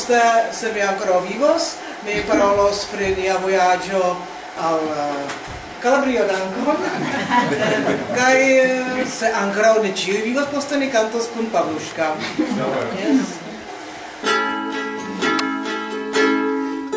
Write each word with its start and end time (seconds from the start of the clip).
poste, 0.00 0.20
se 0.52 0.72
mi 0.72 0.80
ancora 0.80 1.20
vivos, 1.20 1.76
mi 2.04 2.22
parolos 2.28 2.86
pri 2.92 3.14
nia 3.16 3.36
vojaĝo 3.36 4.16
al 4.60 4.80
eh, 4.80 5.28
Calabrio 5.82 6.24
d'Ancon. 6.24 6.76
Kaj 8.16 8.40
eh, 8.40 9.04
se 9.18 9.32
ancora 9.32 9.74
ne 9.82 9.92
ci 9.96 10.12
vivos 10.12 10.46
poste 10.52 10.78
ni 10.78 10.90
cantos 10.90 11.28
kun 11.34 11.46
Pavluška. 11.52 12.14
Yes. 12.96 13.28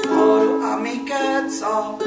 Por 0.08 0.44
amicetso 0.74 1.98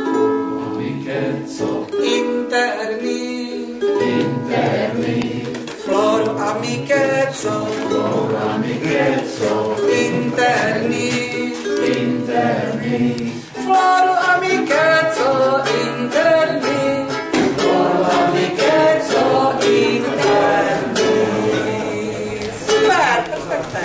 inter 0.81 1.27
amikeco, 1.27 1.87
interni, 2.05 3.79
interni, 4.01 5.45
flor 5.85 6.23
amicetso 6.41 7.67
flor 7.89 8.35
amicetso. 8.55 9.77
interni, 10.37 11.09
interni, 11.97 13.33
Floro 13.65 14.13
a 14.13 14.41
interni, 14.41 14.67
keco 14.69 15.63
interní, 15.65 17.07
floro 17.57 18.05
a 18.05 18.31
mi 18.33 18.47
keco 18.53 19.53
interní. 19.65 21.15
Super, 22.67 23.25
perfektně. 23.31 23.81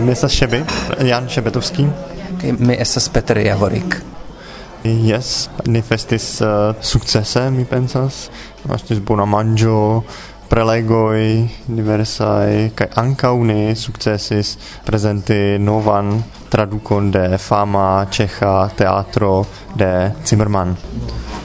Města 0.00 0.28
Šeby, 0.28 0.64
Jan 0.98 1.28
Šebetovský. 1.28 1.92
My 2.58 2.78
SS 2.84 3.08
Petr 3.08 3.38
Javorik. 3.38 4.11
Yes, 4.82 5.46
ni 5.66 5.78
festis 5.82 6.40
uh, 6.40 6.74
successe, 6.80 7.50
mi 7.50 7.62
pensas. 7.64 8.30
Estis 8.74 8.98
bona 8.98 9.22
manĝo, 9.30 10.02
prelegoj 10.50 11.20
diversaj 11.70 12.72
kaj 12.74 12.88
ankaŭ 12.98 13.32
ni 13.46 13.76
sukcesis 13.78 14.56
prezenti 14.82 15.38
novan 15.62 16.10
tradukon 16.50 17.12
de 17.14 17.38
fama 17.38 17.86
ĉeĥa 18.10 18.56
teatro 18.82 19.36
de 19.78 19.92
Zimmermann. 20.26 20.74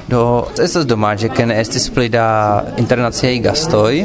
Do 0.07 0.47
estas 0.63 0.85
domaĝe 0.87 1.27
ke 1.35 1.43
ne 1.49 1.57
estis 1.59 1.89
pli 1.91 2.07
da 2.07 2.27
internaciaj 2.79 3.33
gastoj, 3.43 3.97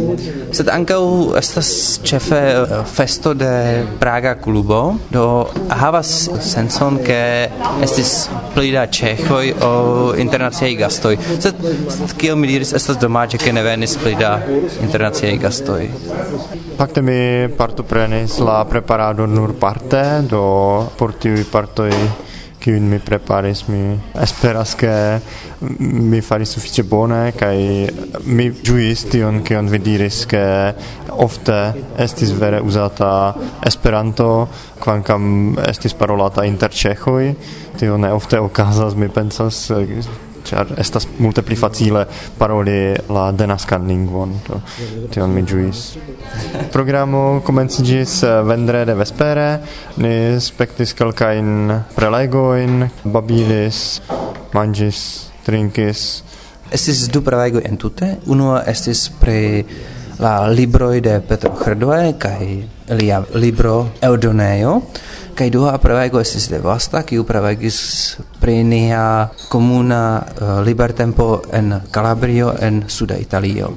sed 0.50 0.70
ankaŭ 0.72 1.02
estas 1.38 1.68
ĉefe 2.02 2.40
eh, 2.52 2.72
festo 2.90 3.34
de 3.38 3.52
Praga 4.00 4.32
klubo, 4.42 4.80
do 5.14 5.26
havas 5.70 6.10
senson 6.42 6.98
ke 7.06 7.20
estis 7.86 8.16
pli 8.56 8.72
da 8.74 8.88
ĉeĥoj 8.98 9.44
o 9.62 9.70
internaciaj 10.18 10.72
gastoj. 10.80 11.14
Sed 11.46 11.62
kiel 12.18 12.34
mi 12.40 12.50
diris, 12.50 12.74
estas 12.74 12.98
domaĝe 12.98 13.38
ke 13.38 13.54
ne 13.54 13.62
venis 13.62 13.94
pli 14.02 14.16
da 14.18 14.34
internaciaj 14.82 15.36
gastoj. 15.46 15.86
Fakte 16.80 17.06
mi 17.06 17.46
partoprenis 17.54 18.40
la 18.42 18.58
preparado 18.66 19.30
nur 19.30 19.54
parte, 19.54 20.02
do 20.26 20.42
por 20.98 21.14
tiuj 21.14 21.46
partoj 21.52 21.92
kiun 22.62 22.88
mi 22.90 22.98
preparis 23.02 23.64
mi 23.68 23.82
esperas 24.22 24.74
ke 24.78 24.92
mi 25.80 26.20
faris 26.22 26.54
sufiĉe 26.56 26.84
bone 26.88 27.20
kaj 27.38 27.56
mi 28.26 28.48
ĝuis 28.64 29.06
tion 29.10 29.42
kion 29.46 29.70
vi 29.72 29.82
diris 29.82 30.22
ke 30.30 30.44
ofte 31.26 31.58
estis 31.98 32.32
vere 32.38 32.60
uzata 32.62 33.12
Esperanto 33.66 34.28
kvankam 34.82 35.56
estis 35.68 35.94
parolata 35.94 36.44
inter 36.48 36.72
ĉeĥoj. 36.74 37.32
Tio 37.78 37.96
ne 37.98 38.12
ofte 38.12 38.40
okazas 38.42 38.96
mi 38.98 39.08
pensas 39.08 39.64
eh, 39.70 39.98
ĉar 40.52 40.74
estas 40.84 41.08
multe 41.18 41.42
pli 41.42 41.56
facile 41.56 42.04
paroli 42.38 42.78
la 43.08 43.30
denaskan 43.32 43.88
lingvon 43.88 44.36
to 44.46 44.60
tion 45.10 45.32
mi 45.32 45.42
ĝuis 45.48 45.82
programo 46.76 47.24
komenciĝis 47.48 48.20
eh, 48.28 48.38
vendrede 48.52 48.94
vespere 49.00 49.48
ni 50.04 50.14
spektis 50.40 50.94
kelkajn 50.98 51.72
prelegojn 51.96 52.88
babilis 53.04 53.82
manĝis 54.52 55.02
trinkis. 55.46 56.22
Estis 56.72 57.06
du 57.12 57.22
prelegoj 57.24 57.64
entute. 57.68 58.16
Unua 58.32 58.62
estis 58.70 59.08
pri 59.20 59.64
la 60.22 60.34
libroj 60.48 61.00
de 61.04 61.18
Petro 61.28 61.52
Hrdvoje 61.58 62.12
kaj 62.20 62.40
lia 62.98 63.22
libro 63.34 63.88
Eudoneo, 64.04 64.74
kai 65.34 65.50
dua 65.50 65.78
prevego 65.78 66.20
estis 66.20 66.48
de 66.52 66.58
vasta 66.58 67.02
ki 67.02 67.18
u 67.18 67.24
prevegis 67.24 67.78
pri 68.40 68.62
nia 68.64 69.28
komuna 69.48 70.02
uh, 70.20 70.60
libertempo 70.64 71.42
en 71.52 71.80
Calabrio 71.90 72.54
en 72.60 72.84
suda 72.88 73.16
Italio 73.16 73.72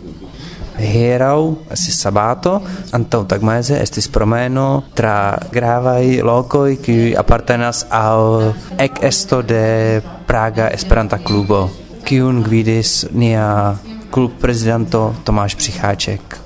Herau, 0.77 1.63
estis 1.71 1.95
sabato, 2.03 2.59
antau 2.91 3.23
tagmese 3.23 3.79
estis 3.79 4.09
promeno 4.11 4.83
tra 4.95 5.37
gravai 5.51 6.19
lokoi 6.19 6.75
ki 6.83 7.15
apartenas 7.15 7.85
al 7.89 8.51
ec 8.77 8.99
esto 9.01 9.41
de 9.41 10.01
Praga 10.27 10.67
Esperanta 10.75 11.21
Klubo, 11.23 11.69
kiun 12.03 12.43
gvidis 12.43 13.05
nia 13.11 13.75
klub 14.11 14.35
presidento 14.41 15.15
Tomáš 15.23 15.55
Přicháček. 15.55 16.44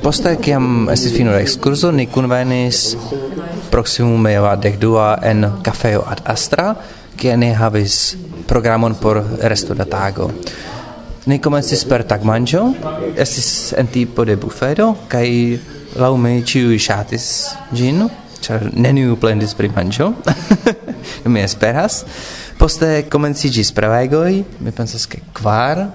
Poste, 0.00 0.30
kiam 0.40 0.88
estis 0.88 1.12
fino 1.12 1.32
la 1.34 1.42
excurso, 1.44 1.90
ni 1.92 2.06
convenis 2.08 2.94
proximume 3.68 4.32
dec 4.56 4.78
dua 4.80 5.18
en 5.22 5.60
cafeo 5.62 6.00
ad 6.08 6.22
Astra, 6.24 6.74
kie 7.16 7.36
ne 7.36 7.52
havis 7.52 8.16
programon 8.48 8.94
por 8.94 9.20
resto 9.42 9.74
da 9.74 9.84
tago. 9.84 10.30
Ni 11.26 11.38
komencis 11.38 11.84
per 11.84 12.06
tagmanĝo, 12.08 12.62
estis 13.14 13.74
en 13.76 13.92
tipo 13.92 14.24
de 14.24 14.38
bufedo 14.40 14.94
kaj 15.08 15.28
laŭ 16.00 16.14
mi 16.16 16.40
ĉiuj 16.48 16.80
ŝatis 16.80 17.28
ĝin, 17.76 18.08
ĉar 18.40 18.70
neniu 18.72 19.20
plendis 19.20 19.52
pri 19.54 19.68
manĝo. 19.68 20.14
mi 21.32 21.44
esperas. 21.44 22.06
Poste 22.56 23.04
komenciĝis 23.12 23.72
prelegoj, 23.76 24.44
mi 24.64 24.72
pensas 24.72 25.04
ke 25.04 25.20
kvar. 25.36 25.90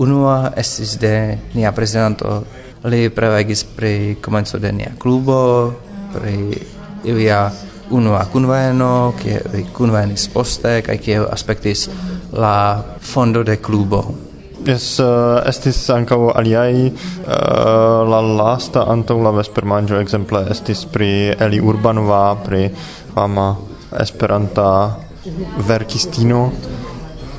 Unua 0.00 0.54
estis 0.56 0.94
de 0.96 1.36
nia 1.52 1.74
prezidanto 1.76 2.44
Li 2.84 3.10
prelegis 3.12 3.64
pri 3.76 4.16
komenco 4.22 4.58
de 4.58 4.72
nia 4.72 4.92
klubo, 4.98 5.72
pri 6.14 6.56
ilia 7.04 7.50
unua 7.90 8.24
kunveno, 8.32 9.12
kie 9.20 9.40
li 9.52 9.66
kunvenis 9.74 10.28
poste, 10.32 10.80
kaj 10.86 10.96
kie 11.02 11.18
aspektis 11.20 11.88
la 12.32 12.80
fondo 13.00 13.42
de 13.42 13.58
klubo. 13.60 14.04
Yes, 14.64 15.00
uh, 15.00 15.40
eh, 15.40 15.48
estis 15.48 15.78
ankaŭ 15.88 16.34
aliaj 16.36 16.72
uh, 16.88 18.08
la 18.08 18.20
lasta 18.20 18.84
antaŭ 18.92 19.16
la 19.24 19.32
vespermanĝo 19.38 20.00
ekzemple 20.00 20.44
estis 20.52 20.84
pri 20.84 21.32
Eli 21.32 21.60
Urbanova, 21.60 22.36
pri 22.44 22.68
fama 23.14 23.54
Esperanta 24.00 24.68
verkistino 25.68 26.42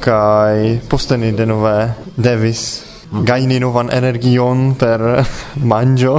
kaj 0.01 0.81
poste 0.89 1.17
ni 1.17 1.29
denove 1.37 1.93
devis 2.17 2.90
gaini 3.11 3.59
novan 3.59 3.89
energion 3.93 4.75
per 4.79 5.23
manjo. 5.71 6.15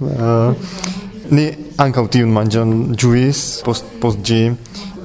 uh, 0.00 0.54
ni 1.36 1.46
ankaŭ 1.82 2.06
tiun 2.14 2.30
manĝon 2.30 2.74
ĝuis 2.94 3.42
post 3.66 3.88
post 4.02 4.22
ĝi 4.26 4.40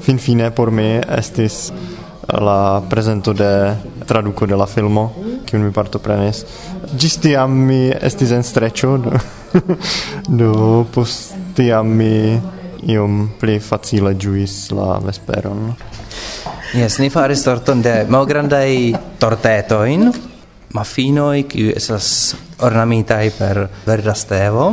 finfine 0.06 0.52
por 0.54 0.70
mi 0.72 1.00
estis 1.18 1.72
la 2.32 2.82
presento 2.90 3.34
de 3.34 3.52
traduco 4.08 4.46
de 4.46 4.56
la 4.56 4.66
filmo 4.66 5.10
kiun 5.46 5.66
mi 5.66 5.74
partoprenis. 5.74 6.46
Ĝis 6.98 7.18
tiam 7.24 7.54
mi 7.68 7.90
estis 7.92 8.32
en 8.32 8.44
streĉo 8.46 8.96
do, 9.04 9.20
do 10.28 10.52
post 10.94 11.36
tiam 11.58 11.90
mi 11.98 12.40
iom 12.90 13.28
pli 13.40 13.60
facile 13.60 14.14
ĝuis 14.18 14.72
la 14.74 14.98
vesperon. 15.04 15.74
Yes, 16.72 17.02
ni 17.04 17.10
faris 17.12 17.44
torton 17.44 17.82
de 17.84 18.06
malgrandaj 18.10 18.70
tortetoin, 19.20 20.08
mafinoi, 20.74 21.44
kiu 21.50 21.72
esas 21.76 22.36
ornamitaj 22.64 23.26
per 23.38 23.66
verda 23.86 24.16
stevo, 24.16 24.72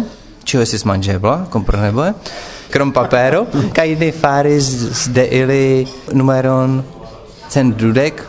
ĉio 0.49 0.63
estis 0.65 0.85
manĝebla, 0.89 1.49
kompreneble, 1.53 2.13
krom 2.73 2.93
papero, 2.97 3.47
kaj 3.77 3.89
ili 3.95 4.13
faris 4.13 5.09
de 5.15 5.27
ili 5.41 5.87
numeron 6.13 6.81
centdudek, 7.51 8.23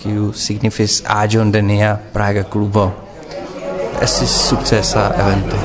kiu 0.00 0.32
signifis 0.36 1.00
aĝon 1.08 1.52
de 1.54 1.62
nia 1.62 1.96
Praga 2.12 2.44
klubo. 2.44 2.90
Estis 4.02 4.34
sukcesa 4.50 5.08
evento. 5.22 5.56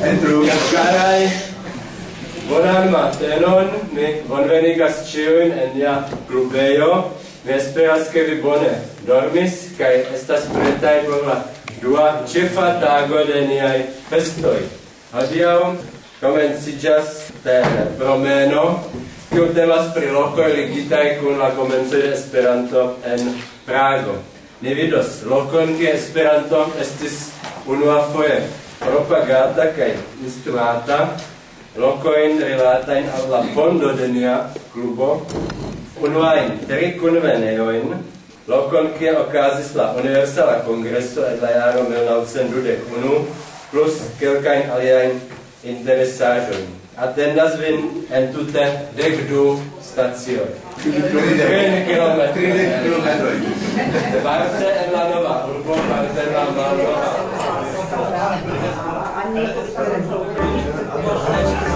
Andrew, 0.00 0.42
Garay. 0.72 1.49
Bonan 2.50 2.90
matenon, 2.90 3.68
mi 3.92 4.06
bonvenigas 4.28 5.04
ciuin 5.06 5.52
en 5.52 5.70
nia 5.74 6.02
clubeio. 6.28 7.04
Mi 7.44 7.52
esperas 7.52 8.08
che 8.10 8.24
vi 8.24 8.40
bone 8.42 8.72
dormis, 9.06 9.70
cae 9.78 10.02
estas 10.14 10.48
pretai 10.50 11.04
por 11.06 11.22
la 11.26 11.44
dua 11.80 12.24
cefa 12.26 12.80
tago 12.80 13.22
de 13.24 13.46
niai 13.46 13.86
festoi. 14.10 14.66
Adiau 15.12 15.76
comencijas 16.20 17.30
ten 17.44 17.94
promeno, 17.98 18.82
kiu 19.30 19.54
temas 19.54 19.94
pri 19.94 20.10
lokoj 20.10 20.50
ligitaj 20.50 21.20
kun 21.22 21.38
la 21.38 21.54
komenco 21.54 21.96
de 21.96 22.12
Esperanto 22.12 22.96
en 23.06 23.34
Prago. 23.66 24.18
Ni 24.60 24.74
vidos 24.74 25.22
lokon, 25.22 25.76
kie 25.78 25.94
Esperanto 25.94 26.66
estis 26.80 27.28
unuafoje 27.66 28.42
propagata 28.80 29.70
kaj 29.76 29.94
instruata 30.24 31.04
locoin 31.76 32.40
relatain 32.40 33.04
al 33.14 33.30
la 33.30 33.42
fondo 33.54 33.92
de 33.92 34.08
nia 34.08 34.50
clubo, 34.72 35.26
unuain 36.02 36.58
tri 36.66 36.96
conveneoin, 36.98 37.94
locon 38.46 38.90
cia 38.98 39.20
ocasis 39.20 39.74
la 39.74 39.94
Universala 39.94 40.62
Congresso 40.66 41.26
et 41.26 41.40
la 41.40 41.50
Iaro 41.50 41.82
1921, 41.82 43.26
plus 43.70 43.92
quelcain 44.18 44.70
aliaen 44.74 45.20
interesajoin. 45.64 46.66
Atendas 46.96 47.56
vin 47.56 48.04
en 48.12 48.32
tute 48.32 48.64
dec 48.96 49.28
du 49.28 49.58
stazioi. 49.80 50.50
Trin 50.82 50.92
kilometri. 51.86 52.50
Trin 52.50 52.72
kilometroi. 52.82 53.36
Parte 54.22 54.66
en 54.84 54.92
la 54.92 55.08
nova 55.08 55.46
urbo, 55.48 55.74
parte 55.88 56.20
en 56.26 56.32
la 56.34 56.44
malnova. 56.56 56.98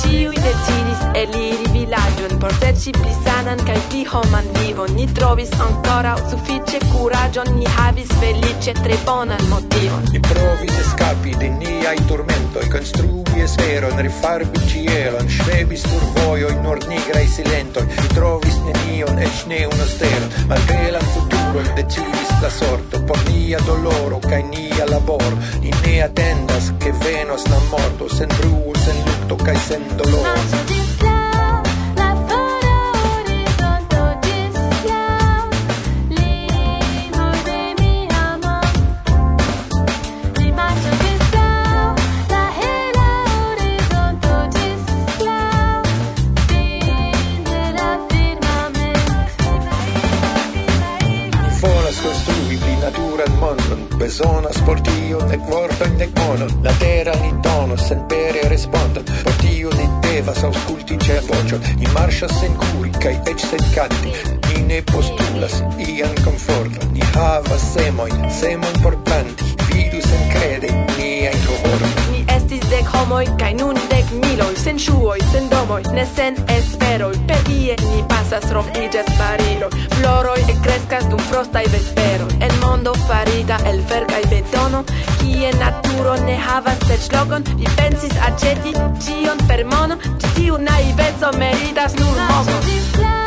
ĉiuj 0.00 0.36
decidis 0.44 1.02
eliri 1.22 1.72
vilaĝon 1.74 2.38
por 2.42 2.52
serci 2.60 2.92
pli 2.96 3.12
sanan 3.24 3.60
kaj 3.68 3.78
pli 3.88 4.04
homan 4.12 4.46
vivon. 4.58 4.94
Ni 4.98 5.06
trovis 5.18 5.52
ancora 5.66 6.14
sufiĉe 6.30 6.80
kuraĝon, 6.92 7.52
ni 7.58 7.66
havis 7.76 8.12
feliĉe 8.22 8.74
tre 8.82 8.98
bonan 9.06 9.42
motivon. 9.52 10.06
Ni 10.12 10.22
provis 10.28 10.78
eskapi 10.84 11.34
de 11.42 11.50
niaj 11.58 11.96
turmentoj, 12.08 12.64
konstrui 12.72 13.44
esperon, 13.44 13.98
rifarbi 14.06 14.64
ĉielon, 14.72 15.28
ŝvebis 15.36 15.84
sur 15.88 16.08
vojoj 16.18 16.54
nordnigraj 16.64 17.26
silentoj, 17.36 17.86
ni 17.90 18.08
trovis 18.16 18.62
nenion, 18.68 19.22
eĉ 19.28 19.44
ne 19.52 19.66
unu 19.74 19.92
stelon, 19.96 20.34
malbelan 20.54 21.14
futuro 21.14 21.39
lingvoj 21.50 21.74
decidis 21.76 22.30
la 22.42 22.50
sorto 22.50 22.98
por 23.06 23.18
nia 23.28 23.58
doloro 23.66 24.20
cae 24.20 24.42
nia 24.42 24.86
laboro 24.90 25.36
ni 25.60 25.70
ne 25.82 26.02
atendas 26.02 26.72
che 26.78 26.92
venos 27.04 27.48
la 27.48 27.58
morto 27.70 28.08
sen 28.08 28.28
bruo 28.38 28.74
sen 28.84 28.96
lutto 29.06 29.36
cae 29.44 29.56
sen 29.68 29.82
doloro 29.96 30.79
bezonas 54.10 54.58
por 54.66 54.80
tio 54.82 55.18
nek 55.30 55.42
vortojn 55.50 55.92
nek 55.98 56.10
monon 56.18 56.50
latera 56.64 57.12
ni 57.22 57.30
donos 57.44 57.82
senpere 57.88 58.42
respondon 58.48 59.04
por 59.22 59.36
tio 59.42 59.70
ni 59.78 59.86
devas 60.06 60.42
aŭskulti 60.48 60.98
ĉe 61.06 61.20
voĉon 61.28 61.68
ni 61.78 61.86
marŝas 61.94 62.34
sen 62.40 62.58
kuri 62.64 62.90
kaj 63.04 63.14
eĉ 63.32 63.46
sen 63.52 63.64
kanti 63.76 64.14
ni 64.48 64.66
ne 64.72 64.82
postulas 64.92 65.60
ian 65.86 66.22
komforton 66.24 66.94
ni 66.96 67.06
havas 67.14 67.72
semojn 67.74 68.30
semon 68.40 68.82
por 68.82 68.98
planti 69.06 69.52
vidu 69.68 70.02
sen 70.08 70.30
krede 70.34 70.74
niajn 70.96 71.46
hovorojn 71.50 72.09
homoj 72.94 73.24
kaj 73.40 73.52
nun 73.60 73.78
dek 73.90 74.10
miloj 74.22 74.54
sen 74.62 74.78
ŝuoj 74.84 75.18
sen 75.32 75.48
domoj 75.52 75.82
ne 75.96 76.04
sen 76.16 76.38
esperoj 76.56 77.12
per 77.28 77.50
ie 77.56 77.76
ni 77.82 78.02
pasas 78.12 78.46
rompiĝas 78.56 79.10
bariloj 79.20 79.70
floroj 79.96 80.38
ekkreskas 80.54 81.08
dum 81.12 81.22
frostaj 81.30 81.64
vesperoj 81.74 82.30
en 82.48 82.56
mondo 82.64 82.94
farita 83.06 83.60
el 83.72 83.80
fer 83.92 84.08
kaj 84.12 84.22
betono 84.34 84.84
kie 85.20 85.52
naturo 85.62 86.16
ne 86.26 86.36
havas 86.48 86.84
serĉlogon 86.88 87.48
vi 87.54 87.72
pensis 87.80 88.16
aĉeti 88.28 88.76
ĉion 89.06 89.46
per 89.48 89.64
mono 89.74 90.00
ĉi 90.04 90.34
tiu 90.38 90.60
naiveco 90.68 91.34
meritas 91.44 91.98
nur 92.02 92.22
mono 92.28 93.19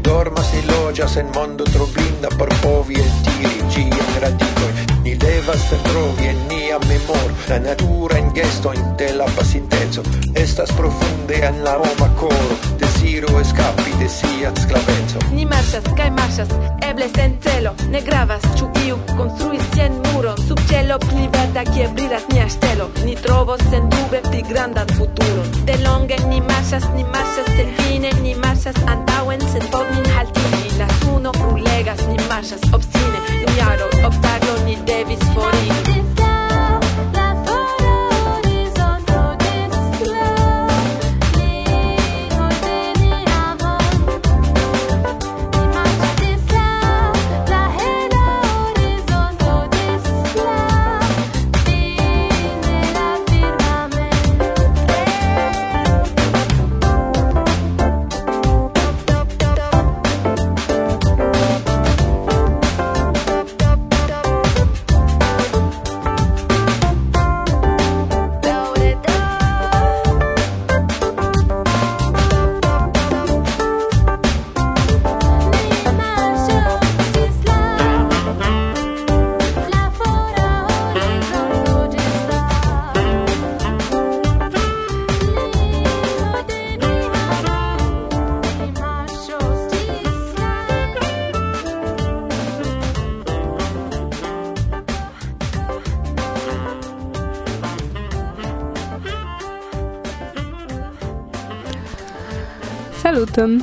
chi 0.00 0.08
dormas 0.08 0.52
ilogias 0.54 1.16
en 1.16 1.30
mondo 1.34 1.64
trobinda 1.64 2.28
por 2.38 2.48
povi 2.60 2.94
eltiri 2.94 3.60
ĝian 3.72 4.10
radikojn 4.20 4.74
ni 5.04 5.14
devas 5.16 5.70
retrovi 5.70 6.28
en 6.28 6.48
nia 6.48 6.78
memor. 6.88 7.30
La 7.48 7.58
natura 7.58 8.18
in 8.18 8.32
de 8.96 9.12
la 9.12 9.24
pasinteco 9.36 10.02
estas 10.34 10.70
profunde 10.72 11.46
en 11.46 11.64
la 11.64 11.76
homa 11.76 12.08
koro 12.16 12.56
desiro 12.78 13.40
eskapi 13.40 13.92
de 13.98 14.08
sia 14.08 14.52
sclavenzo 14.62 15.18
ni 15.32 15.44
marchas 15.44 15.84
kaj 15.96 16.10
marchas 16.10 16.48
eble 16.90 17.08
sen 17.16 17.38
celo. 17.42 17.74
Ne 17.90 18.00
gravas 18.00 18.42
ĉu 18.58 18.70
iu 18.86 18.96
konstruis 19.16 19.62
sian 19.74 19.92
muron. 20.04 20.36
Sub 20.48 20.58
cielo 20.68 20.98
pli 20.98 21.28
verda 21.32 21.64
kie 21.72 21.88
brilas 21.94 22.24
nia 22.32 22.48
ŝtelo 22.48 22.90
ni 23.04 23.14
trovos 23.16 23.60
sendube 23.70 24.20
pli 24.30 24.42
grandan 24.48 24.88
futuron. 24.96 25.48
Delonge 25.66 26.16
ni 26.28 26.40
marchas 26.40 26.84
ni 26.96 27.04
marchas 27.04 27.20
marŝas 27.20 27.56
senfine 27.56 28.10
ni 28.22 28.34
marchas 28.34 28.76
antaŭ 28.86 29.09
marchas, 32.40 32.62
obstáculos 32.72 32.99
Saluton! 103.10 103.58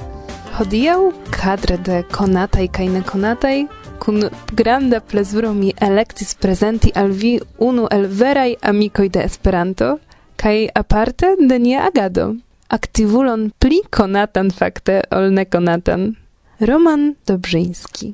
Hodiau 0.60 1.14
cadre 1.32 1.78
de 1.80 2.02
conatai 2.12 2.66
kai 2.68 2.88
neconatai 2.92 3.68
kun 4.04 4.18
granda 4.60 5.00
plezuro 5.00 5.54
mi 5.54 5.72
electis 5.88 6.36
presenti 6.36 6.92
al 7.02 7.14
vi 7.22 7.32
unu 7.68 7.86
el 7.88 8.08
verai 8.20 8.58
amicoi 8.62 9.08
de 9.10 9.24
Esperanto 9.24 10.00
kai 10.36 10.68
aparte 10.76 11.28
de 11.40 11.60
nia 11.60 11.88
agado. 11.88 12.36
Aktivulon 12.68 13.52
pli 13.60 13.80
konatan 13.90 14.52
fakte 14.52 15.00
ol 15.16 15.32
nekonatan. 15.32 16.18
Roman 16.60 17.16
Dobrzyński. 17.28 18.14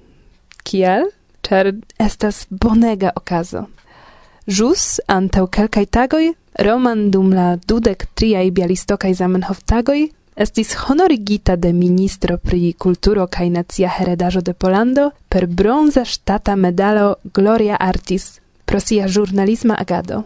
Kiel? 0.64 1.10
Czar 1.42 1.74
estas 1.98 2.46
bonega 2.50 3.10
okazo. 3.16 3.66
Jus 4.46 5.02
antau 5.08 5.48
kelkaj 5.48 5.86
tagoj 5.90 6.36
Roman 6.60 7.10
dum 7.12 7.34
la 7.34 7.56
dudek 7.68 8.06
triaj 8.14 8.52
bialistokaj 8.52 9.14
Zamenhof 9.14 9.66
tagoj 9.66 10.14
estis 10.36 10.76
honorigita 10.76 11.56
de 11.56 11.74
ministro 11.74 12.38
pri 12.38 12.74
kulturo 12.74 13.28
kaj 13.28 13.50
nacia 13.50 13.90
heredaĵo 13.90 14.42
de 14.42 14.54
Polando 14.54 15.10
per 15.30 15.48
bronza 15.48 16.06
ŝtata 16.06 16.56
medalo 16.56 17.16
Gloria 17.34 17.78
Artis 17.80 18.40
pro 18.66 18.80
sia 18.80 19.08
ĵurnalisma 19.08 19.76
agado. 19.80 20.24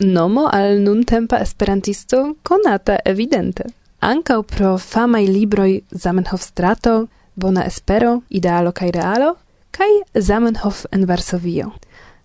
Nomo 0.00 0.48
al 0.52 0.80
nuntempa 0.82 1.38
esperantisto 1.38 2.34
konata 2.42 2.96
evidente. 3.04 3.64
Ankaŭ 4.00 4.42
pro 4.42 4.78
famaj 4.78 5.26
libroj 5.26 5.80
Zamenhof-strato, 5.90 7.06
Bona 7.34 7.64
espero, 7.64 8.22
Idealo 8.28 8.72
kaj 8.72 8.90
realo 8.90 9.34
kaj 9.70 9.90
Zamenhof 10.14 10.84
en 10.92 11.04
Varsovio. 11.06 11.70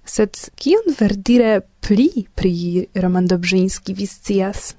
Sed 0.06 0.38
kion 0.56 0.96
verdire 1.00 1.62
pli 1.82 2.26
pri 2.36 2.88
Roman 2.96 3.28
Dobrzyński 3.28 3.94
vi 3.94 4.06
scias? 4.06 4.74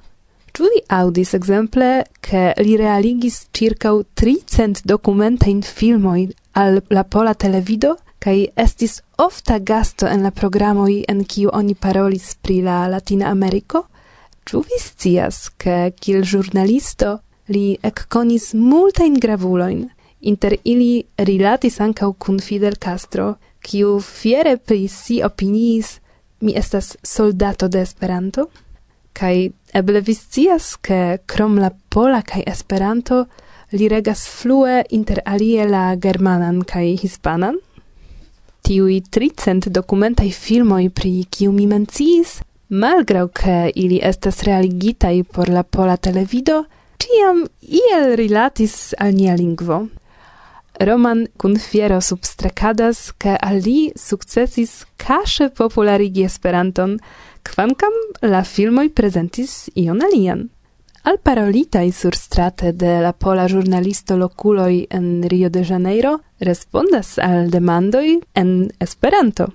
Ĉu 0.57 0.65
vi 0.73 0.79
aŭdis 0.89 1.35
ekzemple, 1.37 1.91
ke 2.25 2.55
li 2.65 2.79
realigis 2.81 3.43
ĉirkaŭ 3.53 3.95
300 4.17 4.87
dokumentajn 4.89 5.61
filmojn 5.61 6.33
al 6.57 6.81
la 6.89 7.05
pola 7.05 7.35
televido? 7.35 7.97
kai 8.27 8.49
estis 8.59 9.03
ofta 9.23 9.59
gasto 9.59 10.09
en 10.11 10.25
la 10.27 10.33
programoj 10.35 11.05
en 11.09 11.21
kiu 11.31 11.51
oni 11.55 11.75
parolis 11.75 12.33
pri 12.43 12.57
la 12.67 12.79
Latina 12.91 13.29
Ameriko, 13.31 13.85
ĉu 14.47 14.63
vi 14.67 14.79
scias, 14.83 15.37
ke 15.63 15.93
kiel 16.01 16.25
ĵurnalisto 16.27 17.13
li 17.55 17.77
ekkonis 17.87 18.49
multajn 18.59 19.21
gravulojn, 19.23 19.85
inter 20.21 20.57
ili 20.65 21.05
rilatis 21.29 21.79
ankaŭ 21.81 22.11
kun 22.19 22.41
Fidel 22.43 22.81
Castro, 22.83 23.37
kiu 23.63 24.01
fiere 24.01 24.57
pri 24.57 24.89
si 24.89 25.21
opiniis 25.23 26.01
mi 26.41 26.57
estas 26.57 26.97
soldato 27.03 27.69
de 27.69 27.85
Esperanto? 27.87 28.49
Kai 29.17 29.49
eble 29.73 30.03
vi 30.05 30.13
scias, 30.13 30.75
ke 30.77 31.19
krom 31.25 31.57
la 31.57 31.71
pola 31.73 32.21
kai 32.21 32.43
Esperanto 32.45 33.23
li 33.73 33.89
regas 33.89 34.27
flue 34.29 34.83
inter 34.93 35.23
alie 35.25 35.65
la 35.65 35.95
germanan 35.97 36.61
kai 36.69 36.99
hispanan? 37.01 37.57
Tiui 38.67 39.01
tricent 39.01 39.71
documentai 39.73 40.29
filmoj, 40.35 40.91
pri 40.93 41.25
kiu 41.31 41.55
mi 41.55 41.65
menciis, 41.71 42.43
malgrau 42.69 43.31
ke 43.33 43.71
ili 43.75 44.03
estas 44.03 44.43
realigitai 44.45 45.23
por 45.25 45.49
la 45.49 45.63
pola 45.63 45.97
televido, 45.97 46.65
ciam 47.01 47.47
iel 47.63 48.17
rilatis 48.21 48.93
al 48.99 49.15
nia 49.17 49.37
lingvo. 49.39 49.87
Roman 50.77 51.25
kun 51.41 51.57
fiero 51.57 52.03
substrekadas, 52.05 53.15
ke 53.17 53.39
al 53.41 53.63
li 53.65 53.93
sukcesis 53.97 54.83
kaŝe 55.01 55.49
popularigi 55.57 56.27
Esperanton, 56.27 56.99
Quancam 57.47 57.95
la 58.23 58.43
filmoi 58.45 58.89
presentis 58.91 59.69
ion 59.75 60.03
alian. 60.03 60.49
Al 61.07 61.21
parolitai 61.23 61.93
sur 61.93 62.17
strate 62.19 62.73
de 62.73 62.99
la 63.01 63.13
pola 63.13 63.47
giornalisto 63.47 64.17
loculoi 64.17 64.87
en 64.91 65.23
Rio 65.23 65.49
de 65.51 65.63
Janeiro 65.65 66.21
respondas 66.41 67.19
al 67.19 67.51
demandoi 67.51 68.19
en 68.35 68.73
Esperanto. 68.81 69.53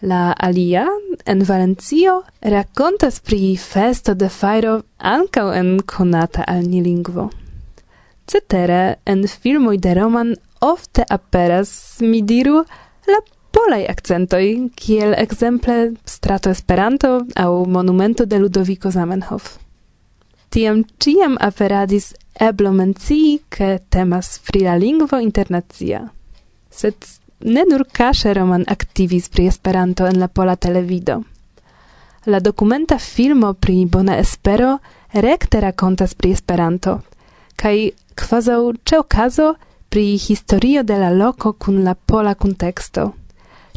La 0.00 0.32
alia 0.32 0.86
en 1.26 1.42
Valencio 1.44 2.22
racontas 2.40 3.20
pri 3.20 3.56
festo 3.56 4.14
de 4.14 4.28
fairo 4.28 4.84
ancau 4.98 5.52
en 5.52 5.80
konata 5.80 6.42
al 6.42 6.68
ni 6.70 6.80
lingvo. 6.82 7.30
Cetere 8.26 8.98
en 9.04 9.26
filmoi 9.26 9.78
de 9.78 9.94
Roman 9.94 10.34
ofte 10.60 11.04
aperas, 11.10 11.98
mi 12.00 12.22
diru, 12.22 12.64
la 13.06 13.18
polaj 13.52 13.84
accentoj, 13.88 14.46
kiel 14.74 15.14
ekzemple 15.18 15.92
strato 16.08 16.50
Esperanto 16.50 17.20
aŭ 17.36 17.64
monumento 17.66 18.24
de 18.26 18.38
Ludovico 18.38 18.90
Zamenhof. 18.90 19.58
Tiam 20.52 20.84
ciam 20.98 21.36
aperadis 21.40 22.12
eblo 22.40 22.72
mencii, 22.72 23.38
ke 23.48 23.78
temas 23.88 24.38
pri 24.46 24.64
la 24.66 24.76
lingvo 24.76 25.20
internacia. 25.20 26.08
Sed 26.70 26.94
ne 27.44 27.64
nur 27.70 27.84
kaŝe 27.92 28.34
Roman 28.34 28.64
aktivis 28.68 29.28
pri 29.28 29.46
Esperanto 29.46 30.06
en 30.06 30.20
la 30.20 30.28
pola 30.28 30.56
televido. 30.56 31.22
La 32.26 32.40
dokumenta 32.40 32.98
filmo 32.98 33.52
pri 33.54 33.86
Bona 33.86 34.18
Espero 34.18 34.78
rekte 35.12 35.60
rakontas 35.60 36.14
pri 36.14 36.30
Esperanto, 36.32 37.00
kaj 37.56 37.90
kvazaŭ 38.14 38.60
ĉe 38.84 38.98
okazo 38.98 39.54
pri 39.88 40.16
historio 40.16 40.82
de 40.82 40.98
la 40.98 41.10
loko 41.10 41.52
kun 41.52 41.82
la 41.84 41.94
pola 41.94 42.34
kunteksto 42.34 43.12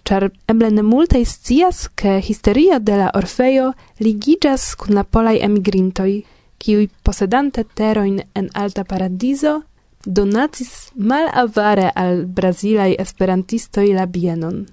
char 0.06 0.30
eble 0.48 0.70
ne 0.72 0.82
multe 0.82 1.26
scias, 1.26 1.88
ke 1.96 2.20
historio 2.22 2.80
de 2.80 2.98
la 2.98 3.12
Orfeo 3.14 3.74
ligigas 4.00 4.76
kun 4.76 4.96
la 4.96 5.04
polaj 5.04 5.38
emigrintoj, 5.42 6.12
kiuj 6.58 6.88
posedante 7.04 7.64
terojn 7.64 8.22
en 8.34 8.50
alta 8.54 8.84
paradizo 8.84 9.62
donacis 10.06 10.92
malavare 10.96 11.90
al 11.96 12.26
brazilaj 12.26 12.96
esperantistoj 13.00 13.88
la 13.94 14.06
bienon. 14.06 14.66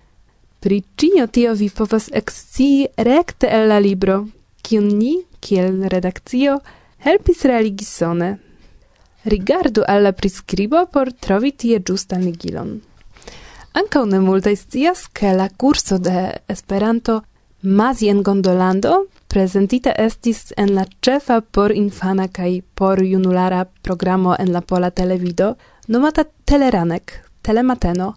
Pri 0.61 0.83
cio 0.97 1.27
tio 1.27 1.55
vi 1.55 1.69
povas 1.71 2.09
ekscii 2.13 2.87
rekte 2.97 3.49
el 3.51 3.69
la 3.69 3.79
libro, 3.79 4.27
kiun 4.63 4.89
ni, 4.99 5.17
kiel 5.41 5.83
redakcio, 5.89 6.61
helpis 6.99 7.45
realigi 7.45 7.85
sone. 7.85 8.37
Rigardu 9.25 9.83
alla 9.89 10.13
prescribo 10.13 10.87
por 10.93 11.13
trovi 11.13 11.53
tie 11.53 11.79
giustan 11.81 12.25
ligilon. 12.25 12.81
Ankaŭ 13.73 14.05
ne 14.05 14.19
multaj 14.21 14.57
scias, 14.57 15.07
ke 15.09 15.33
la 15.33 15.49
kurso 15.49 15.97
de 15.99 16.31
Esperanto 16.49 17.23
Mazien 17.63 18.23
Gondolando 18.23 19.07
prezentita 19.33 19.95
estis 19.97 20.53
en 20.61 20.75
la 20.77 20.85
ĉefa 21.01 21.41
por 21.41 21.73
infana 21.73 22.27
kaj 22.29 22.61
por 22.75 23.01
junulara 23.01 23.65
programo 23.65 24.37
en 24.39 24.53
la 24.53 24.61
pola 24.61 24.91
televido 24.91 25.55
nomata 25.89 26.25
Teleranek, 26.45 27.13
Telemateno, 27.43 28.13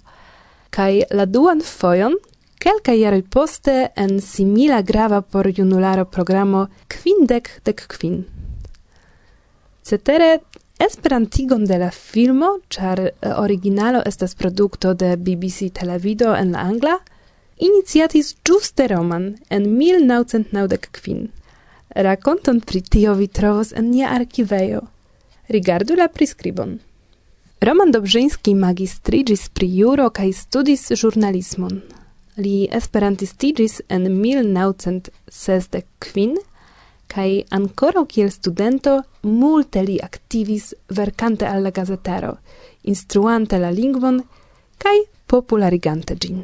kaj 0.70 1.04
la 1.12 1.26
duan 1.26 1.62
fojon 1.62 2.20
Kelka 2.60 2.92
jaroj 2.98 3.22
poste 3.30 3.92
en 3.96 4.20
simila 4.22 4.82
grava 4.82 5.22
por 5.22 5.48
junularo 5.48 6.06
programo 6.06 6.68
Kvindek 6.88 7.50
dek 7.64 7.88
kvin. 7.88 8.24
Cetere 9.84 10.40
Esperantigon 10.78 11.66
de 11.66 11.78
la 11.78 11.92
filmo, 11.92 12.60
char 12.70 13.00
eh, 13.00 13.12
originalo 13.38 14.02
estas 14.06 14.36
produkto 14.36 14.94
de 14.94 15.16
BBC 15.16 15.72
Televido 15.72 16.36
en 16.36 16.52
la 16.52 16.62
angla, 16.62 17.00
iniciatis 17.58 18.36
giuste 18.44 18.88
Roman 18.88 19.38
en 19.50 19.78
1995. 19.78 21.30
Rakonton 21.96 22.62
pri 22.62 22.82
tio 22.82 23.14
vi 23.14 23.28
trovos 23.28 23.72
en 23.72 23.92
nia 23.92 24.10
arkivejo. 24.10 24.82
Rigardu 25.48 25.96
la 25.96 26.08
prescribon. 26.08 26.80
Roman 27.62 27.92
Dobrzyński 27.92 28.56
magistrigis 28.56 29.50
pri 29.50 29.78
juro 29.78 30.10
kaj 30.10 30.34
studis 30.34 30.92
žurnalismon. 30.92 31.82
Li 32.38 32.68
esperantistigis 32.72 33.82
en 33.88 34.12
1965 34.12 36.55
kai 37.08 37.46
ancora 37.50 38.06
kiel 38.06 38.32
studento 38.32 39.04
multe 39.22 39.84
li 39.84 40.00
activis 40.00 40.74
vercante 40.88 41.46
alla 41.46 41.70
gazetero, 41.70 42.38
instruante 42.82 43.58
la 43.58 43.70
lingvon 43.70 44.24
kai 44.78 45.08
popularigante 45.26 46.16
gin. 46.18 46.44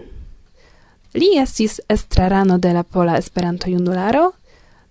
Li 1.14 1.38
estis 1.38 1.82
estrarano 1.88 2.58
de 2.58 2.72
la 2.74 2.84
Pola 2.84 3.18
Esperanto 3.18 3.70
Junularo, 3.70 4.34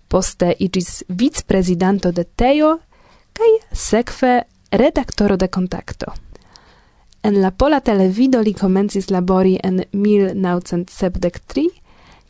poste 0.07 0.55
igis 0.59 1.03
vicprezidanto 1.07 2.11
de 2.11 2.25
TEO 2.35 2.77
kai 3.33 3.51
sekve 3.71 4.43
redaktoro 4.71 5.37
de 5.37 5.47
Kontakto. 5.47 6.13
En 7.23 7.41
la 7.41 7.51
Pola 7.51 7.79
Televido 7.81 8.41
li 8.41 8.53
komencis 8.53 9.09
labori 9.09 9.57
en 9.63 9.83
1973 9.91 11.80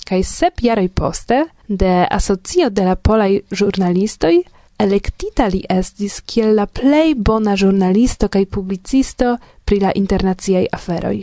kai 0.07 0.23
sep 0.23 0.61
jaroj 0.61 0.87
poste 0.89 1.45
de 1.67 1.91
asocio 2.11 2.69
de 2.69 2.85
la 2.85 2.95
polaj 2.95 3.31
ĵurnalistoj 3.51 4.35
elektita 4.81 5.47
li 5.53 5.61
estis 5.69 6.21
kiel 6.25 6.55
la 6.57 6.65
plej 6.65 7.13
bona 7.15 7.55
ĵurnalisto 7.55 8.29
kaj 8.33 8.45
publicisto 8.55 9.35
pri 9.65 9.79
la 9.83 9.91
internaciaj 9.95 10.65
aferoj. 10.73 11.21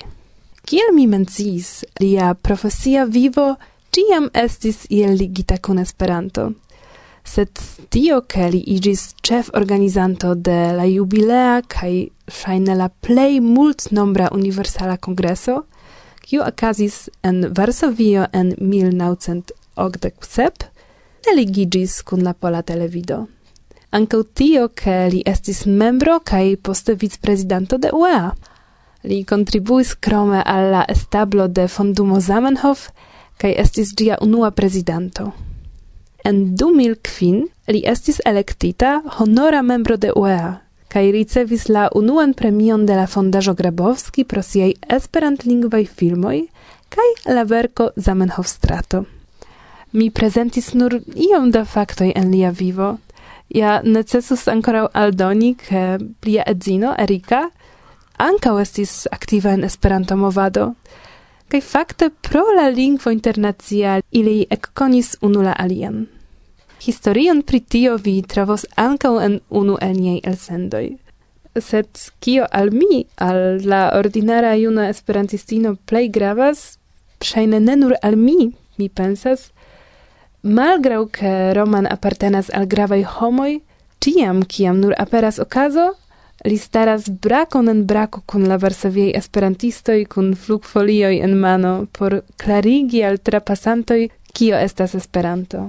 Kiel 0.69 0.93
mi 0.95 1.07
menciis, 1.07 1.85
lia 2.01 2.35
profesia 2.35 3.05
vivo 3.05 3.55
ĉiam 3.95 4.29
estis 4.35 4.85
iel 4.91 5.17
ligita 5.19 5.59
kun 5.59 5.79
Esperanto. 5.83 6.51
Sed 7.25 7.61
tio, 7.93 8.23
ke 8.25 8.47
li 8.53 8.61
iĝis 8.77 9.03
ĉef 9.27 9.51
organizanto 9.59 10.35
de 10.35 10.59
la 10.77 10.87
jubilea 10.89 11.63
kaj 11.69 11.93
ŝajne 12.41 12.77
la 12.77 12.89
plej 12.89 13.41
multnombra 13.45 14.31
universala 14.39 14.97
kongreso– 14.97 15.63
kiu 16.29 16.43
okazis 16.45 17.09
en 17.23 17.47
Varsovio 17.57 18.27
en 18.33 18.55
1987, 18.61 20.67
religiĝis 21.27 22.03
kun 22.03 22.23
la 22.23 22.33
Pola 22.37 22.63
Televido. 22.63 23.27
Ankaŭ 23.91 24.23
tio, 24.37 24.69
ke 24.69 25.09
li 25.09 25.23
estis 25.25 25.67
membro 25.67 26.21
kai 26.21 26.57
poste 26.57 26.95
vicprezidanto 26.95 27.79
de 27.81 27.91
UEA. 27.97 28.33
Li 29.09 29.25
kontribuis 29.25 29.95
krome 29.95 30.43
al 30.45 30.71
la 30.75 30.85
establo 30.89 31.49
de 31.49 31.69
Fondumo 31.69 32.21
Zamenhof 32.21 32.89
kai 33.41 33.55
estis 33.57 33.95
dia 33.97 34.19
unua 34.21 34.51
prezidanto. 34.51 35.33
En 36.25 36.57
2005 36.57 37.73
li 37.73 37.83
estis 37.87 38.21
elektita 38.27 39.03
honora 39.19 39.63
membro 39.63 39.97
de 39.97 40.13
UEA, 40.17 40.61
kaj 40.89 41.11
ricevis 41.13 41.69
la 41.69 41.89
unuan 41.95 42.33
premion 42.35 42.87
de 42.87 42.97
la 42.97 43.07
Fondaĵo 43.07 43.55
Grabowski 43.55 44.25
pro 44.25 44.43
siaj 44.43 44.73
esperantlingvaj 44.97 45.85
filmoj 45.87 46.41
kaj 46.89 47.35
la 47.35 47.43
verko 47.43 47.91
Zamenhofstrato. 47.97 49.05
Mi 49.93 50.11
prezentis 50.11 50.75
nur 50.75 51.01
iom 51.17 51.51
da 51.51 51.65
faktoj 51.65 52.13
en 52.17 52.31
lia 52.31 52.51
vivo. 52.51 52.97
Ja 53.49 53.81
necesus 53.85 54.49
ankoraŭ 54.49 54.89
aldoni 54.93 55.55
ke 55.55 55.99
lia 56.25 56.45
edzino 56.47 56.95
Erika 56.99 57.49
ankaŭ 58.19 58.59
estis 58.61 59.07
aktiva 59.13 59.55
en 59.57 59.65
Esperanto-movado. 59.65 60.73
Kaj 61.49 61.61
fakte 61.61 62.11
pro 62.11 62.45
la 62.57 62.69
lingvo 62.69 63.11
internacia 63.11 64.01
ili 64.11 64.47
ekkonis 64.51 65.17
unu 65.23 65.43
la 65.43 65.55
alian. 65.59 66.07
Historion 66.81 67.43
pri 67.43 67.61
tio 67.61 67.97
vi 67.97 68.23
trovos 68.23 68.67
ankaŭ 68.77 69.19
en 69.21 69.41
unu 69.51 69.77
el 69.83 69.95
niaj 69.99 70.21
elsendoj. 70.31 70.87
Sed 71.59 71.89
kio 72.23 72.47
al 72.53 72.71
mi, 72.71 73.05
al 73.17 73.59
la 73.67 73.91
ordinara 73.99 74.55
juna 74.55 74.89
esperantistino 74.89 75.75
plej 75.91 76.09
gravas, 76.09 76.79
ŝajne 77.25 77.61
ne 77.61 77.77
nur 77.77 77.95
al 78.03 78.17
mi, 78.17 78.53
mi 78.79 78.89
pensas, 78.89 79.51
malgraŭ 80.43 81.01
ke 81.19 81.33
roman 81.59 81.89
apartenas 81.91 82.51
al 82.55 82.67
gravaj 82.67 83.03
homoj, 83.17 83.59
ĉiam 83.99 84.45
kiam 84.47 84.79
nur 84.81 84.95
aperas 84.99 85.41
okazo, 85.43 85.89
li 86.45 86.59
staras 86.59 87.09
brakon 87.09 87.69
en 87.69 87.83
brako 87.87 88.23
kun 88.27 88.47
la 88.49 88.57
varsoviaj 88.63 89.17
esperantistoj 89.19 90.05
kun 90.15 90.31
flugfolioj 90.37 91.19
en 91.27 91.35
mano 91.43 91.75
por 91.99 92.21
klarigi 92.37 93.03
al 93.05 93.19
trapasantoj 93.19 94.09
kio 94.33 94.57
estas 94.57 94.95
Esperanto 94.95 95.67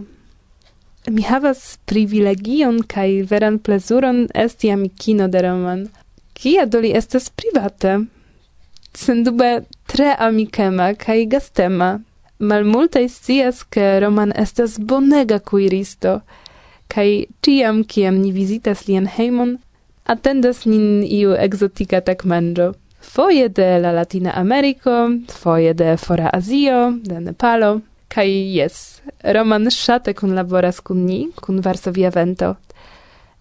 mi 1.09 1.21
havas 1.21 1.77
privilegion 1.85 2.83
kaj 2.83 3.21
veran 3.29 3.59
plezuron 3.59 4.27
esti 4.33 4.71
amikino 4.71 5.27
de 5.27 5.41
Roman. 5.41 5.87
Kia 6.33 6.65
do 6.65 6.79
li 6.79 6.91
estas 6.95 7.29
private? 7.29 7.99
Sendube 8.93 9.61
tre 9.87 10.15
amikema 10.19 10.93
kaj 10.93 11.25
gastema. 11.25 11.99
Malmultaj 12.39 13.09
scias, 13.09 13.63
ke 13.63 13.99
Roman 13.99 14.31
estas 14.35 14.77
bonega 14.79 15.39
kuiristo, 15.39 16.21
kaj 16.87 17.25
ciam, 17.43 17.83
kiam 17.83 18.21
ni 18.21 18.31
vizitas 18.31 18.85
lian 18.87 19.09
hejmon, 19.11 19.57
atendas 20.05 20.63
nin 20.65 21.03
iu 21.03 21.35
exotica 21.35 21.99
tagmanĝo. 22.01 22.71
Foje 23.01 23.49
de 23.49 23.79
la 23.79 23.91
Latina 23.91 24.31
Ameriko, 24.35 25.09
foje 25.41 25.73
de 25.73 25.97
Fora 25.97 26.29
Azio, 26.33 26.91
de 27.03 27.19
Nepalo, 27.19 27.81
kaj 28.07 28.27
jes, 28.29 28.98
roman 29.23 29.69
shate 29.69 30.13
kun 30.13 30.35
laboras 30.35 30.79
kun 30.79 31.05
ni 31.05 31.29
kun 31.41 31.61
varsovia 31.61 32.09
vento. 32.09 32.55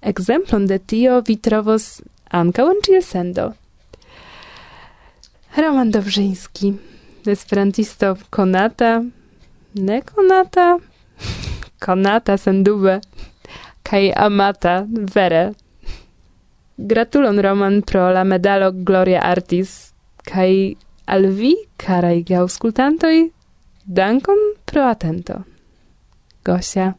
Exemplon 0.03 0.67
de 0.67 0.79
tio 0.79 1.23
vi 1.27 1.37
trovos 1.37 2.01
anka 2.31 2.65
un 2.65 2.81
til 2.83 3.03
sendo 3.03 3.53
roman 5.57 5.91
dobrzyński 5.91 6.75
esperantisto 7.27 8.17
konata 8.31 9.05
ne 9.75 10.01
konata 10.01 10.79
konata 11.85 12.37
sendube 12.37 13.01
kai 13.83 14.13
amata 14.17 14.87
vere. 15.15 15.55
Gratulon 16.77 17.41
roman 17.41 17.83
pro 17.83 18.13
la 18.13 18.25
medalo 18.25 18.71
gloria 18.73 19.21
artis 19.21 19.93
kai 20.25 20.77
al 21.07 21.27
vi 21.27 21.55
carai 21.77 22.23
gauskultantoi 22.23 23.33
Dankon 23.91 24.37
pro 24.65 24.83
atento. 24.83 25.45
Gosia. 26.45 26.97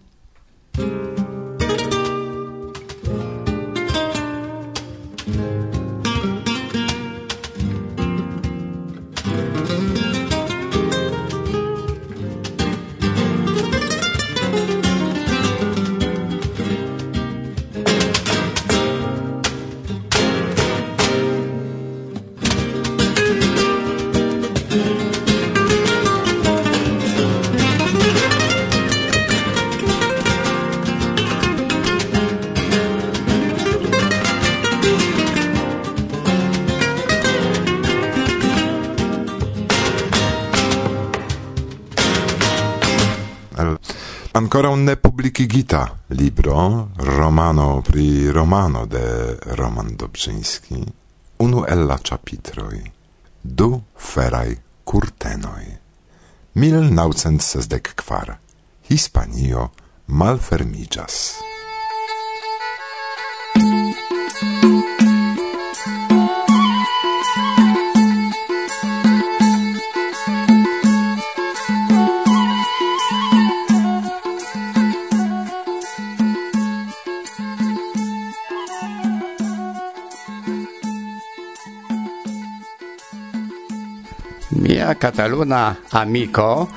ancora 44.31 44.75
ne 44.75 44.95
publikigita 44.95 45.99
libro 46.07 46.89
romano 46.95 47.81
pri 47.81 48.29
romano 48.29 48.85
de 48.85 49.37
Roman 49.55 49.95
Dobrzyński, 49.95 50.83
unu 51.37 51.65
el 51.65 51.85
la 51.85 51.97
chapitroi, 51.97 52.91
du 53.41 53.81
ferai 53.95 54.57
curtenoi, 54.83 55.77
mil 56.53 56.93
naucent 56.93 57.41
sesdec 57.41 57.93
quar, 57.95 58.37
Hispanio 58.87 59.71
malfermigas. 60.05 61.37
Thank 64.41 64.78
mia 84.79 84.95
cataluna 84.95 85.75
amico 85.91 86.69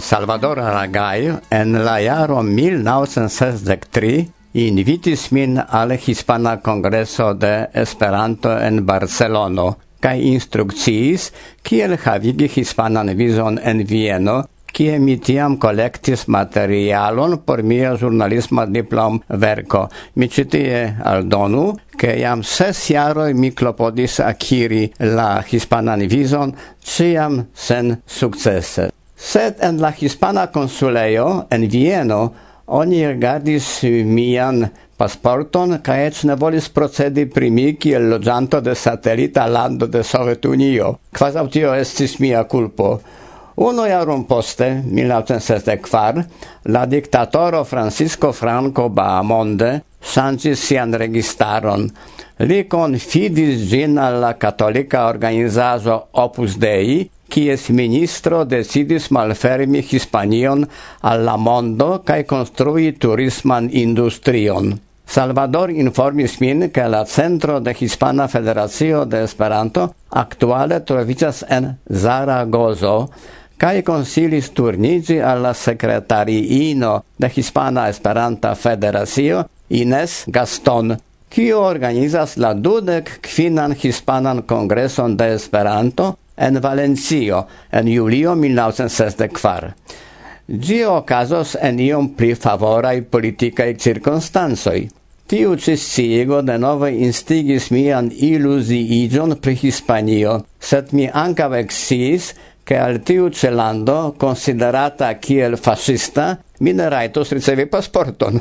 Salvador 0.00 0.58
Aragai 0.58 1.38
en 1.50 1.84
la 1.84 2.00
jaro 2.02 2.42
1963 2.42 4.26
invitis 4.54 5.30
min 5.30 5.62
al 5.68 5.92
Hispana 5.92 6.60
Congreso 6.60 7.34
de 7.34 7.68
Esperanto 7.72 8.58
en 8.58 8.84
Barcelono 8.86 9.76
kaj 10.02 10.18
instrukciis 10.32 11.30
kiel 11.62 11.94
havigi 12.04 12.48
hispanan 12.56 13.14
vizon 13.14 13.60
en 13.62 13.86
Vieno 13.86 14.42
kie 14.74 14.98
mi 14.98 15.16
tiam 15.22 15.56
collectis 15.62 16.26
materialon 16.26 17.38
por 17.46 17.62
mia 17.62 17.94
ĵurnalisma 17.98 18.66
diplom 18.66 19.20
verko. 19.28 19.86
Mi 20.14 20.28
citie 20.28 20.96
aldonu 21.04 21.66
che 21.96 22.16
iam 22.18 22.42
ses 22.42 22.82
jaroj 22.90 23.32
mi 23.34 23.52
klopodis 23.54 24.18
akiri 24.20 24.88
la 25.14 25.42
hispanan 25.46 26.02
vizon, 26.10 26.52
ciam 26.82 27.44
sen 27.54 27.96
sukcese. 28.06 28.90
Sed 29.16 29.62
en 29.62 29.78
la 29.80 29.92
hispana 29.94 30.48
consuleio, 30.52 31.46
en 31.50 31.68
Vieno, 31.70 32.34
oni 32.66 33.06
regardis 33.06 33.82
mian 34.04 34.64
pasporton 34.96 35.78
kaj 35.84 35.98
eĉ 36.06 36.22
ne 36.28 36.36
volis 36.40 36.68
procedi 36.68 37.26
pri 37.30 37.50
mi 37.50 37.74
kiel 37.80 38.08
loĝanto 38.12 38.60
de 38.60 38.74
satelita 38.74 39.46
lando 39.46 39.86
de 39.86 40.02
Sovetunio. 40.02 40.94
Kvazaŭ 41.12 41.46
tio 41.52 41.74
estis 41.74 42.18
mia 42.20 42.44
kulpo. 42.44 42.98
Uno 43.56 43.86
jaron 43.86 44.24
poste, 44.26 44.82
1964, 44.84 46.24
la 46.62 46.86
dictatoro 46.86 47.64
Francisco 47.64 48.32
Franco 48.32 48.88
Bahamonde 48.88 49.80
ŝanĝis 50.02 50.58
sian 50.58 50.94
registaron. 50.98 51.86
Li 52.42 52.64
confidis 52.68 53.68
gin 53.70 53.98
alla 53.98 54.32
katolika 54.34 55.06
Opus 56.12 56.56
Dei, 56.58 57.08
quies 57.28 57.68
ministro 57.68 58.44
decidis 58.44 59.10
malfermi 59.10 59.82
Hispanion 59.82 60.66
alla 61.00 61.36
mondo 61.36 62.02
cae 62.04 62.24
konstrui 62.24 62.92
turisman 62.98 63.68
industrion. 63.72 64.74
Salvador 65.06 65.70
informis 65.70 66.38
min 66.40 66.70
che 66.70 66.88
la 66.88 67.04
centro 67.04 67.60
de 67.60 67.74
Hispana 67.78 68.26
Federacio 68.26 69.04
de 69.04 69.22
Esperanto 69.22 69.94
actuale 70.08 70.80
trovicas 70.80 71.44
en 71.48 71.78
Zaragozo, 71.92 73.10
cae 73.64 73.82
consilis 73.82 74.50
turnigi 74.52 75.20
alla 75.20 75.54
secretariino 75.54 77.04
de 77.16 77.30
Hispana 77.34 77.88
Esperanta 77.88 78.54
Federacio 78.54 79.44
Ines 79.68 80.24
Gaston, 80.26 80.92
kiu 81.32 81.62
organizas 81.64 82.36
la 82.36 82.52
dudec 82.52 83.22
quinan 83.24 83.72
Hispanan 83.72 84.42
Congreson 84.42 85.16
de 85.16 85.30
Esperanto 85.38 86.18
en 86.36 86.60
Valencio 86.60 87.46
en 87.72 87.88
julio 87.88 88.34
1964. 88.34 89.72
Gio 90.46 90.98
ocasos 90.98 91.56
en 91.56 91.80
iom 91.80 92.12
pli 92.18 92.34
favorai 92.34 93.00
politicae 93.00 93.78
circunstansoi. 93.78 94.90
Tiu 95.26 95.56
ci 95.56 95.76
de 96.44 96.58
nove 96.58 96.92
instigis 96.92 97.70
mian 97.70 98.10
ilusiigion 98.12 99.40
pri 99.40 99.54
Hispanio, 99.54 100.44
sed 100.60 100.92
mi 100.92 101.08
ancav 101.08 101.54
exis 101.54 102.34
che 102.64 102.78
al 102.78 103.02
tiu 103.02 103.28
celando, 103.28 104.14
considerata 104.16 105.12
kiel 105.18 105.56
fascista, 105.58 106.38
mi 106.58 106.72
ne 106.72 106.88
raitos 106.88 107.30
ricevi 107.30 107.66
pasporton. 107.66 108.40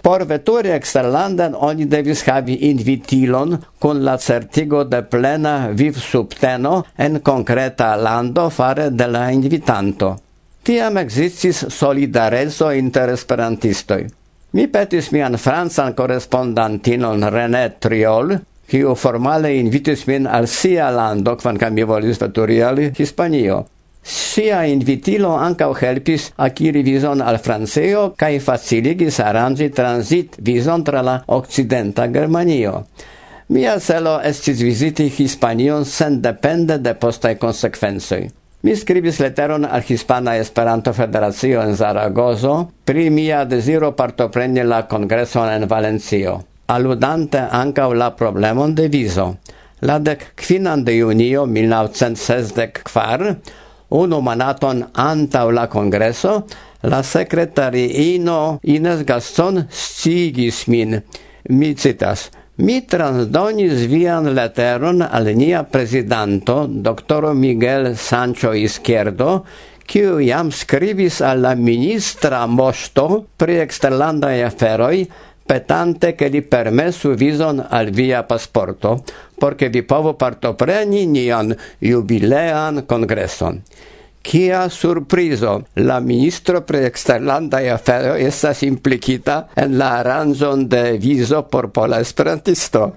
Por 0.00 0.24
veturi 0.26 0.70
exterlanden 0.70 1.54
oni 1.54 1.86
devis 1.86 2.22
havi 2.26 2.68
invitilon 2.70 3.56
kun 3.78 4.04
la 4.04 4.16
certigo 4.18 4.84
de 4.84 5.02
plena 5.02 5.68
viv 5.72 5.98
subteno 5.98 6.84
en 6.96 7.20
concreta 7.20 7.94
lando 7.96 8.48
fare 8.50 8.90
de 8.90 9.06
la 9.06 9.28
invitanto. 9.30 10.16
Tiam 10.62 10.98
existis 10.98 11.66
solidarezo 11.66 12.70
inter 12.70 13.10
esperantistoi. 13.10 14.06
Mi 14.52 14.66
petis 14.66 15.10
mian 15.12 15.36
francan 15.36 15.94
correspondantinon 15.94 17.28
René 17.30 17.76
Triol, 17.78 18.38
kiu 18.68 18.94
formale 18.94 19.54
invitis 19.56 20.04
min 20.06 20.26
al 20.26 20.46
sia 20.46 20.90
lando, 20.90 21.36
kvankam 21.36 21.74
mi 21.74 21.84
volis 21.88 22.20
veturiali 22.20 22.92
Hispanio. 22.98 23.64
Sia 24.02 24.62
invitilo 24.66 25.34
ancau 25.36 25.74
helpis 25.74 26.30
akiri 26.36 26.82
vizon 26.82 27.20
al 27.20 27.38
Franceo 27.44 28.12
kaj 28.16 28.38
faciligis 28.40 29.20
aranĝi 29.20 29.68
transit 29.74 30.36
vizon 30.40 30.84
tra 30.84 31.02
la 31.02 31.18
Occidenta 31.26 32.06
Germanio. 32.08 32.84
Mia 33.48 33.78
celo 33.80 34.18
estis 34.20 34.60
viziti 34.60 35.08
Hispanion 35.08 35.84
sen 35.84 36.20
depende 36.22 36.78
de 36.78 36.94
postai 36.94 37.36
konsekvencoj. 37.40 38.28
Mi 38.62 38.74
scribis 38.76 39.20
leteron 39.20 39.64
al 39.64 39.84
Hispana 39.88 40.36
Esperanto 40.36 40.92
Federacio 40.92 41.62
en 41.62 41.76
Zaragozo 41.76 42.54
pri 42.84 43.08
mia 43.10 43.44
desiro 43.44 43.92
partopreni 43.92 44.64
la 44.64 44.82
congreson 44.88 45.48
en 45.48 45.68
Valencio 45.68 46.40
aludante 46.68 47.40
ankaŭ 47.40 47.92
la 47.94 48.10
problemon 48.16 48.74
de 48.74 48.88
viso. 48.92 49.28
La 49.80 49.98
dec 49.98 50.24
quinan 50.36 50.84
de 50.84 50.96
junio 50.98 51.46
1964, 51.46 53.34
unu 53.90 54.20
manaton 54.20 54.82
antaŭ 54.94 55.50
la 55.54 55.66
congreso, 55.70 56.42
la 56.82 57.02
sekretariino 57.02 58.58
Ines 58.62 59.04
Gaston 59.06 59.64
stigis 59.70 60.66
min. 60.68 61.00
Mi 61.48 61.74
citas, 61.74 62.28
mi 62.58 62.80
transdonis 62.86 63.86
vian 63.86 64.34
leteron 64.34 65.02
al 65.02 65.30
nia 65.38 65.62
presidanto, 65.62 66.66
doktoro 66.68 67.32
Miguel 67.34 67.94
Sancho 67.96 68.52
Izquierdo, 68.52 69.44
kiu 69.88 70.18
jam 70.20 70.50
skribis 70.52 71.22
al 71.24 71.40
la 71.40 71.54
ministra 71.54 72.42
mosto 72.46 73.24
pri 73.40 73.62
eksterlandaj 73.62 74.42
aferoj, 74.50 75.06
petante 75.48 76.14
che 76.14 76.28
li 76.28 76.42
permessu 76.42 77.14
vison 77.14 77.64
al 77.70 77.88
via 77.88 78.22
pasporto, 78.22 79.02
porque 79.34 79.70
vi 79.70 79.82
povo 79.82 80.12
partopreni 80.12 81.06
nian 81.06 81.56
jubilean 81.78 82.84
congresson. 82.84 83.62
Kia 84.20 84.68
surprizo! 84.68 85.64
La 85.80 86.00
ministro 86.00 86.60
pre 86.60 86.84
exterlandai 86.84 87.70
afero 87.72 88.12
estas 88.12 88.60
implicita 88.60 89.48
en 89.56 89.78
la 89.78 90.02
aranzon 90.02 90.68
de 90.68 90.98
vizo 90.98 91.46
por 91.48 91.70
pola 91.72 91.98
esperantisto. 91.98 92.92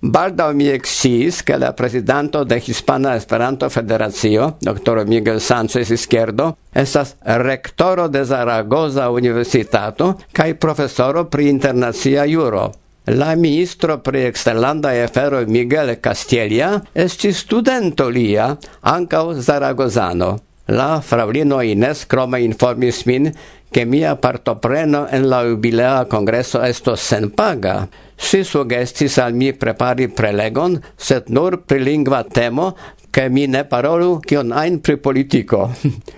Baldaŭ 0.00 0.50
mi 0.52 0.66
eksciis, 0.68 1.38
ke 1.40 1.56
la 1.56 1.70
prezidanto 1.72 2.44
de 2.44 2.58
Hispana 2.60 3.14
Esperanto 3.16 3.68
Federacio, 3.72 4.50
Dr. 4.60 5.06
Miguel 5.08 5.40
Sánchez 5.40 5.90
Izquierdo, 5.90 6.52
estas 6.74 7.14
rektoro 7.24 8.08
de 8.08 8.24
Zaragoza 8.24 9.08
Universitato 9.10 10.12
kaj 10.32 10.54
profesoro 10.60 11.24
pri 11.24 11.48
internacia 11.48 12.26
juro. 12.26 12.72
La 13.06 13.34
ministro 13.36 13.98
pri 13.98 14.26
eksterlanda 14.28 14.90
afero 15.02 15.40
Miguel 15.46 15.96
Castilla 16.00 16.74
estis 16.92 17.40
studento 17.46 18.08
lia, 18.10 18.56
ankaŭ 18.82 19.40
zaragozano. 19.40 20.36
La 20.68 21.00
fraŭlino 21.00 21.60
Ines 21.62 22.04
krome 22.10 22.40
informis 22.42 23.04
min, 23.06 23.30
che 23.76 23.84
mia 23.84 24.16
partopreno 24.16 25.06
en 25.06 25.28
la 25.28 25.42
jubilea 25.44 26.06
congresso 26.06 26.64
sen 26.96 27.30
paga. 27.34 27.86
Si 28.16 28.42
sugestis 28.42 29.18
al 29.18 29.34
mi 29.34 29.52
prepari 29.52 30.08
prelegon, 30.08 30.80
sed 30.96 31.28
nur 31.28 31.60
pri 31.62 31.82
lingva 31.82 32.24
temo, 32.24 32.74
che 33.10 33.28
mi 33.28 33.46
ne 33.46 33.66
parolu 33.66 34.20
kion 34.20 34.50
ein 34.52 34.80
pri 34.80 34.96
politico. 34.96 35.74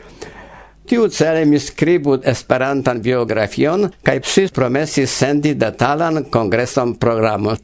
Tiu 0.87 1.09
cele 1.09 1.45
mi 1.47 1.59
scribu 1.59 2.21
esperantan 2.23 3.01
biografion, 3.01 3.91
kaj 4.05 4.21
psis 4.21 4.55
promesis 4.55 5.11
sendi 5.11 5.57
detalan 5.57 6.31
kongreson 6.31 6.95
programo. 6.95 7.57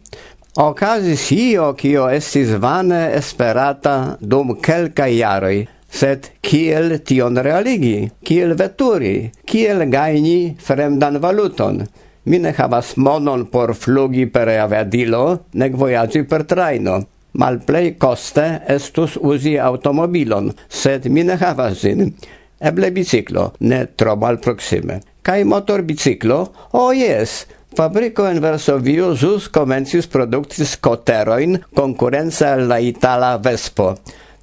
Ocasis 0.59 1.31
io, 1.31 1.73
kio 1.79 2.09
estis 2.11 2.51
vane 2.59 3.15
esperata 3.15 4.17
dum 4.19 4.57
kelka 4.59 5.07
jaroi, 5.07 5.69
sed 5.95 6.31
kiel 6.43 6.99
tion 7.07 7.39
realigi, 7.47 8.09
kiel 8.27 8.57
veturi, 8.59 9.31
kiel 9.47 9.87
gajni 9.91 10.57
fremdan 10.59 11.21
valuton. 11.23 11.85
Mi 12.25 12.41
ne 12.41 12.55
havas 12.57 12.95
monon 12.97 13.47
por 13.53 13.75
flugi 13.77 14.27
per 14.33 14.49
aviadilo, 14.49 15.25
nec 15.61 15.75
vojaĝi 15.77 16.25
per 16.29 16.47
trajno. 16.51 17.03
Malplej 17.39 17.97
koste 17.99 18.47
estus 18.71 19.17
uzi 19.21 19.57
automobilon, 19.59 20.53
sed 20.69 21.11
mi 21.11 21.25
ne 21.27 21.37
havas 21.37 21.83
zin. 21.83 22.13
Eble 22.61 22.91
biciklo, 22.95 23.51
ne 23.61 23.85
tro 23.99 24.15
malproksime. 24.17 25.01
Kaj 25.27 25.45
motor 25.45 25.83
biciklo? 25.83 26.39
O 26.73 26.87
oh, 26.87 26.91
jes, 26.95 27.43
Fabrico 27.75 28.29
in 28.31 28.39
Varsovio 28.39 29.09
ĵus 29.19 29.49
komencis 29.51 30.07
produkti 30.07 30.63
skoterojn 30.69 31.59
konkurence 31.75 32.47
al 32.47 32.69
la 32.71 32.79
itala 32.79 33.33
Vespo. 33.43 33.89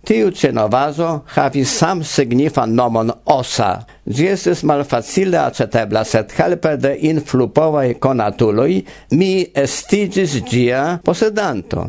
Tiu 0.01 0.31
cenovazo 0.33 1.07
havis 1.35 1.69
sam 1.77 1.99
signifan 2.03 2.71
nomon 2.73 3.11
osa. 3.29 3.85
Gi 4.09 4.31
estis 4.33 4.63
malfacile 4.65 5.37
acetebla, 5.37 6.01
sed 6.03 6.31
helpe 6.33 6.75
de 6.75 6.95
influpovai 7.11 7.93
conatului 7.99 8.85
mi 9.11 9.45
estigis 9.53 10.39
gia 10.49 10.99
posedanto. 11.03 11.85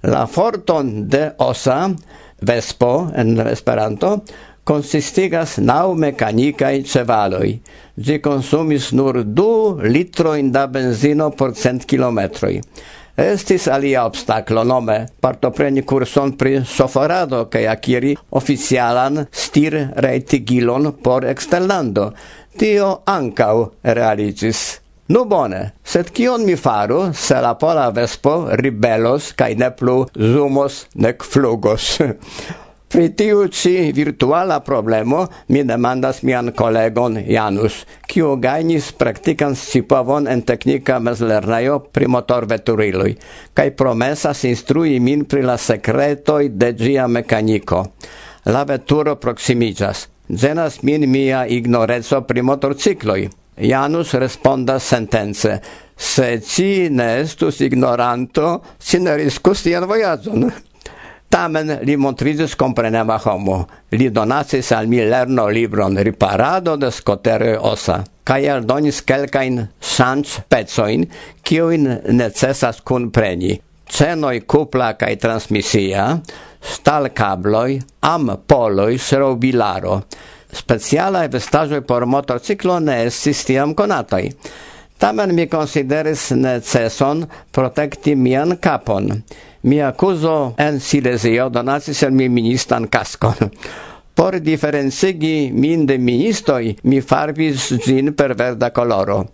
La 0.00 0.24
forton 0.26 1.08
de 1.08 1.32
osa, 1.36 1.94
vespo 2.40 3.10
en 3.14 3.38
Esperanto, 3.46 4.22
consistigas 4.64 5.56
nau 5.56 5.94
mecanicae 5.94 6.82
cevaloi. 6.82 7.60
Gi 7.94 8.18
consumis 8.18 8.90
nur 8.90 9.22
du 9.22 9.78
litroin 9.80 10.50
da 10.50 10.66
benzino 10.66 11.30
por 11.30 11.54
cent 11.54 11.84
kilometroi. 11.84 12.60
Estis 13.16 13.68
alia 13.68 14.04
obstaclo 14.06 14.64
nome 14.64 15.06
partopreni 15.22 15.84
kurson 15.86 16.32
pri 16.38 16.64
soforado 16.66 17.44
kaj 17.46 17.68
akiri 17.70 18.16
oficialan 18.40 19.26
stir 19.30 19.76
reitigilon 20.06 20.90
por 21.02 21.24
exterlando. 21.24 22.08
Tio 22.58 22.88
ancau 23.06 23.70
realicis. 23.82 24.80
Nu 25.06 25.24
bone, 25.30 25.60
sed 25.84 26.10
kion 26.10 26.42
mi 26.48 26.56
faru, 26.56 27.12
se 27.14 27.38
la 27.38 27.54
pola 27.54 27.90
vespo 27.94 28.48
ribelos 28.50 29.32
kai 29.36 29.54
ne 29.54 29.70
plu 29.70 30.06
zumos 30.18 30.86
nek 30.94 31.22
flugos? 31.22 31.98
Pri 32.94 33.08
tiu 33.10 33.48
ci 33.48 33.90
virtuala 33.92 34.60
problemo 34.60 35.26
mi 35.48 35.64
demandas 35.66 36.20
mian 36.22 36.52
kolegon 36.54 37.16
Janus, 37.26 37.80
kiu 38.06 38.36
gajnis 38.38 38.92
praktikan 38.94 39.56
scipovon 39.58 40.28
en 40.30 40.44
teknika 40.46 41.00
mezlernejo 41.02 41.80
pri 41.90 42.06
motorveturiloj, 42.06 43.16
kaj 43.50 43.72
promesas 43.74 44.44
instrui 44.46 45.00
min 45.00 45.24
pri 45.26 45.42
la 45.42 45.56
sekretoj 45.58 46.52
de 46.54 46.68
ĝia 46.78 47.08
mekaniko. 47.10 47.80
La 48.46 48.62
veturo 48.62 49.16
proximigas, 49.18 50.04
zenas 50.30 50.78
min 50.82 51.10
mia 51.10 51.40
ignoreco 51.50 52.20
pri 52.28 52.44
motorcikloj. 52.46 53.24
Janus 53.58 54.14
respondas 54.14 54.86
sentence, 54.86 55.58
se 55.96 56.30
ci 56.46 56.86
ne 56.90 57.08
estus 57.24 57.58
ignoranto, 57.60 58.60
si 58.78 59.02
ne 59.02 59.16
riskus 59.18 59.66
tian 59.66 59.88
vojaĝon. 59.90 60.46
Tamen 61.34 61.80
li 61.82 61.96
montridis 61.98 62.52
comprenema 62.54 63.16
homo. 63.18 63.64
Li 63.90 64.06
donacis 64.14 64.68
al 64.72 64.86
mi 64.86 65.00
lerno 65.02 65.48
libron 65.50 65.96
Riparado 65.98 66.76
de 66.76 66.90
Scotere 66.94 67.56
Ossa 67.58 67.96
kaj 68.24 68.44
aldonis 68.52 69.00
kelkajn 69.02 69.56
ŝanĝ 69.82 70.34
pecojn, 70.48 71.06
necessas 71.42 71.88
necesas 72.14 72.78
kunpreni. 72.86 73.56
Cenoi 73.90 74.44
kupla 74.46 74.92
kaj 75.00 75.16
transmisia, 75.24 76.04
stalkabloj, 76.62 77.80
ampoloj, 78.12 78.92
serobilaro. 78.98 79.96
Specialaj 80.54 81.32
vestaĵoj 81.34 81.80
por 81.82 82.06
motorciklo 82.06 82.78
ne 82.78 83.00
estis 83.08 83.42
tiam 83.48 83.74
konataj. 83.74 84.30
Tamen 85.02 85.34
mi 85.34 85.48
consideris 85.50 86.30
neceson 86.30 87.26
protekti 87.50 88.14
mian 88.14 88.54
kapon 88.56 89.10
mia 89.64 89.92
cuso 89.92 90.54
en 90.58 90.78
Silesio 90.80 91.48
donatis 91.50 92.02
al 92.04 92.12
mi 92.12 92.28
ministan 92.28 92.86
cascon. 92.86 93.50
Por 94.14 94.38
differenzigi 94.40 95.50
min 95.52 95.86
de 95.86 95.98
ministoi, 95.98 96.76
mi 96.84 97.00
farbis 97.00 97.72
gin 97.82 98.12
per 98.14 98.36
verda 98.36 98.70
coloro. 98.70 99.24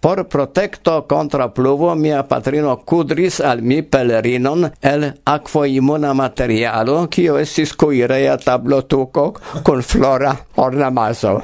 Por 0.00 0.28
protecto 0.28 1.06
contra 1.08 1.48
pluvo 1.48 1.94
mia 1.94 2.22
patrino 2.28 2.76
cudris 2.84 3.40
al 3.40 3.62
mi 3.62 3.80
pelerinon 3.82 4.70
el 4.82 5.14
aquoimuna 5.24 6.12
materialo, 6.12 7.08
cio 7.08 7.38
estis 7.38 7.72
cuirea 7.72 8.36
tablotuco 8.36 9.32
con 9.62 9.82
flora 9.82 10.36
ornamaso. 10.56 11.40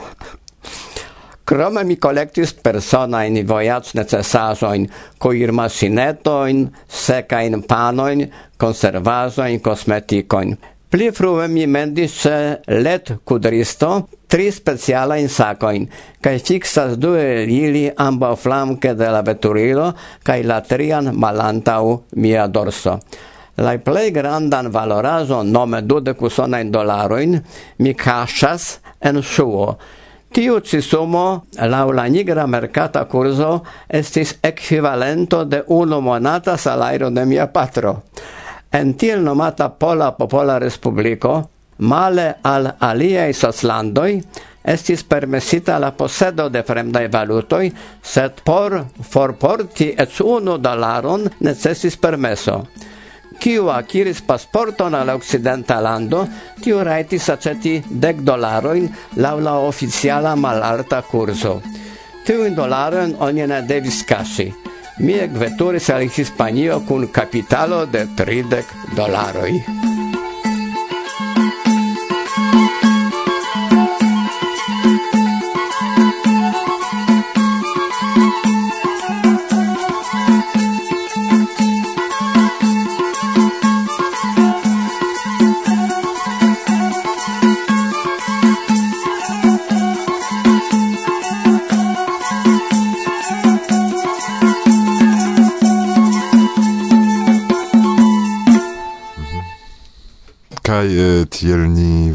Krome 1.50 1.82
mi 1.82 1.96
collectis 1.98 2.52
persona 2.52 3.24
in 3.26 3.34
vojac 3.42 3.88
necesazojn, 3.98 4.84
coir 5.18 5.50
masinetoin, 5.50 6.60
secain 6.86 7.56
panoin, 7.66 8.22
konservaĵojn, 8.54 9.58
cosmeticoin. 9.58 10.54
Pli 10.94 11.10
frue 11.10 11.48
mi 11.50 11.66
mendis 11.66 12.14
ce 12.22 12.36
let 12.70 13.10
kudristo 13.26 13.90
tri 14.30 14.46
speciala 14.54 15.18
in 15.18 15.26
sacoin, 15.26 15.90
cae 16.22 16.38
fixas 16.38 16.94
due 17.02 17.42
ili 17.50 17.88
amba 17.98 18.36
flanke 18.38 18.94
de 18.94 19.10
la 19.10 19.26
veturilo 19.26 19.90
cae 20.22 20.46
la 20.46 20.62
trian 20.62 21.10
malantau 21.18 22.04
mia 22.14 22.46
dorso. 22.46 23.00
La 23.58 23.74
plei 23.82 24.12
grandan 24.14 24.70
valorazo, 24.70 25.42
nome 25.42 25.82
dudek 25.82 26.22
usonajn 26.22 26.70
dolaroin, 26.70 27.40
mi 27.82 27.94
kaŝas 27.94 28.76
en 29.02 29.18
suo, 29.22 29.74
Tiu 30.30 30.60
ci 30.60 30.78
sumo, 30.80 31.46
lau 31.58 31.90
la 31.90 32.04
nigra 32.06 32.46
mercata 32.46 33.04
curso, 33.10 33.64
estis 33.88 34.36
equivalento 34.46 35.42
de 35.44 35.64
uno 35.66 36.00
monata 36.00 36.56
salairo 36.56 37.10
de 37.10 37.24
mia 37.26 37.48
patro. 37.50 38.02
En 38.70 38.94
tiel 38.94 39.24
nomata 39.24 39.68
Pola 39.70 40.12
Popola 40.12 40.58
Respublico, 40.58 41.50
male 41.78 42.36
al 42.42 42.76
aliei 42.78 43.32
soslandoi, 43.34 44.20
estis 44.62 45.02
permesita 45.02 45.80
la 45.80 45.90
posedo 45.90 46.48
de 46.48 46.62
fremdai 46.62 47.08
valutoi, 47.10 47.72
sed 48.00 48.44
por 48.44 48.84
forporti 49.02 49.90
ec 49.98 50.20
unu 50.22 50.58
dolaron 50.62 51.26
necessis 51.40 51.96
permeso 51.96 52.60
kiu 53.40 53.70
akiris 53.72 54.20
pasporton 54.26 54.94
al 54.94 55.08
occidenta 55.14 55.80
lando, 55.80 56.26
tiu 56.60 56.82
rajtis 56.84 57.28
aceti 57.32 57.78
dek 57.88 58.20
dolarojn 58.26 58.88
laŭ 59.16 59.36
la 59.40 59.54
oficiala 59.64 60.34
malalta 60.36 61.00
kurso. 61.02 61.60
Tiujn 62.26 62.54
dolarojn 62.54 63.16
oni 63.26 63.46
ne 63.48 63.62
devis 63.66 64.02
kaŝi. 64.06 64.50
Mi 65.00 65.16
ekveturis 65.24 65.88
al 65.90 66.04
Hispanio 66.08 66.82
kun 66.88 67.08
kapitalo 67.08 67.86
de 67.86 68.06
tridek 68.16 68.76
dolaroj. 68.96 69.54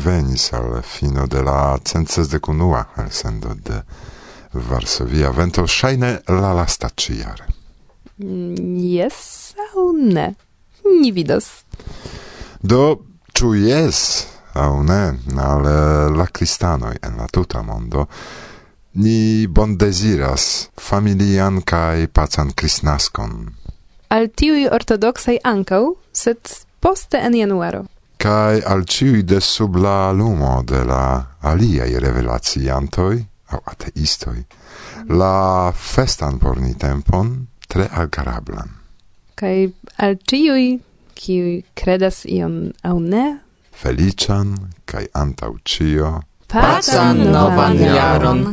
venis 0.05 0.51
al 0.53 0.81
fino 0.83 1.25
de 1.27 1.41
la 1.43 1.77
centsesdekdekua 1.83 2.85
elsendo 3.03 3.55
de 3.63 3.81
Varsovia 4.53 5.31
vento 5.31 5.67
shaine 5.67 6.19
la 6.27 6.53
lasta 6.53 6.89
ĉijare. 6.89 7.47
Mm, 8.17 8.77
yes, 8.79 9.53
au 9.75 9.91
ne. 9.91 10.33
Ni 11.01 11.11
vidos. 11.11 11.49
Do 12.61 12.99
ĉu 13.33 13.53
yes, 13.55 14.25
au 14.53 14.83
ne, 14.83 15.17
ale 15.37 15.71
eh, 15.71 16.11
la 16.17 16.27
kristanoj 16.31 16.95
en 17.03 17.17
la 17.19 17.27
tuta 17.27 17.61
mondo 17.61 18.05
ni 18.95 19.47
bondeziras 19.47 20.69
familian 20.79 21.61
kaj 21.61 22.07
pacan 22.07 22.53
kristnaskon. 22.55 23.33
Al 24.07 24.29
tiui 24.31 24.69
ortodoxai 24.71 25.41
ankaŭ, 25.43 25.83
set 26.13 26.61
poste 26.79 27.19
en 27.19 27.35
januaro 27.35 27.83
cae 28.25 28.61
al 28.65 28.85
ciui 28.89 29.21
de 29.23 29.37
sub 29.39 29.75
la 29.77 30.11
lumo 30.11 30.63
de 30.65 30.81
la 30.83 31.27
aliai 31.41 31.99
revelaciantoi, 32.01 33.19
au 33.53 33.61
ateistoi, 33.69 34.41
la 35.13 35.71
festan 35.75 36.39
por 36.41 36.57
ni 36.57 36.73
tempon 36.73 37.29
tre 37.69 37.85
alcarablan. 37.91 38.71
Cae 39.37 39.69
al 40.01 40.17
ciui, 40.25 40.79
ciui 41.13 41.61
credas 41.77 42.23
ion 42.25 42.71
au 42.81 42.99
ne, 42.99 43.25
felician 43.71 44.55
cae 44.89 45.05
antau 45.13 45.59
cio, 45.61 46.15
pacan 46.49 47.27
novan 47.29 47.77
jaron, 47.77 48.45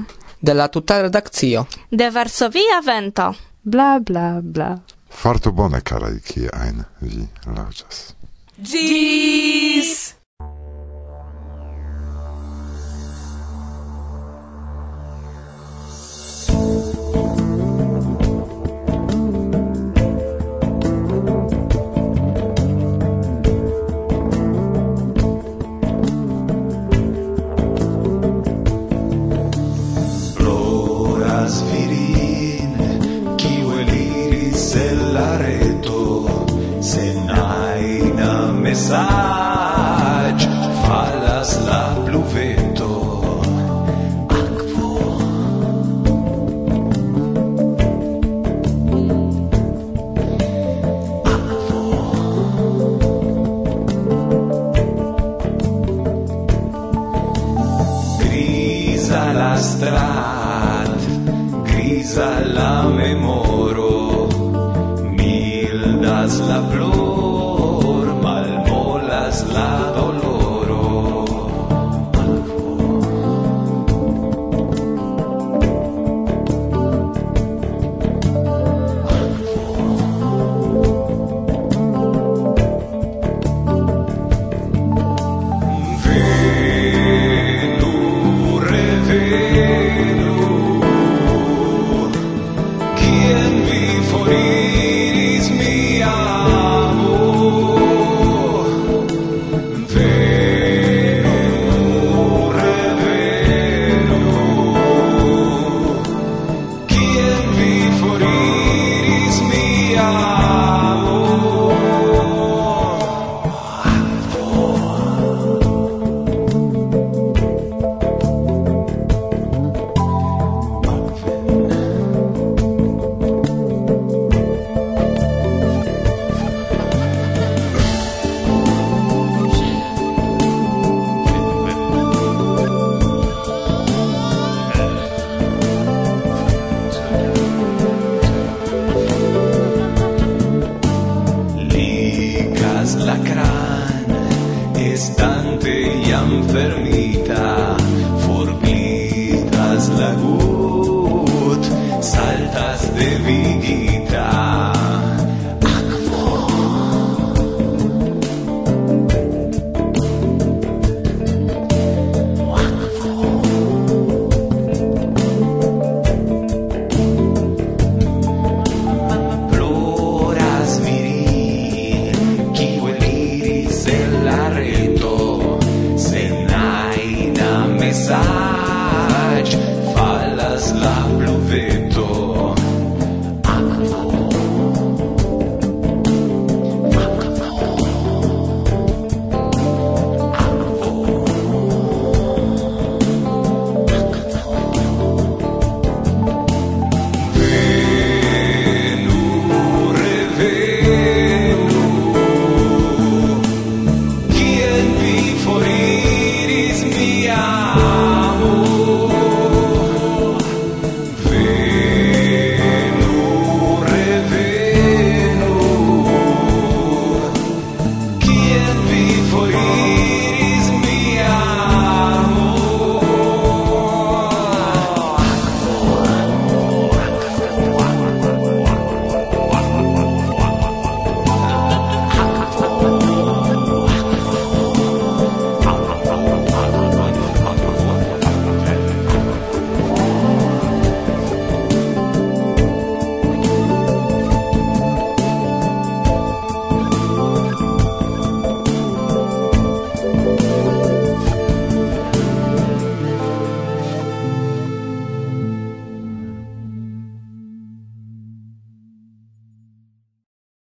de 0.43 0.53
la 0.53 0.69
tuta 0.69 1.01
redakcio, 1.07 1.65
de 1.89 2.11
Varsovia 2.11 2.83
vento, 2.85 3.33
bla 3.63 4.01
bla 4.01 4.41
bla. 4.43 4.75
Farto 5.09 5.53
bone, 5.53 5.81
carai, 5.81 6.19
cia 6.21 6.53
ein 6.67 6.85
vi 7.01 7.25
loĝas. 7.47 8.11
Jeez. 8.61 10.15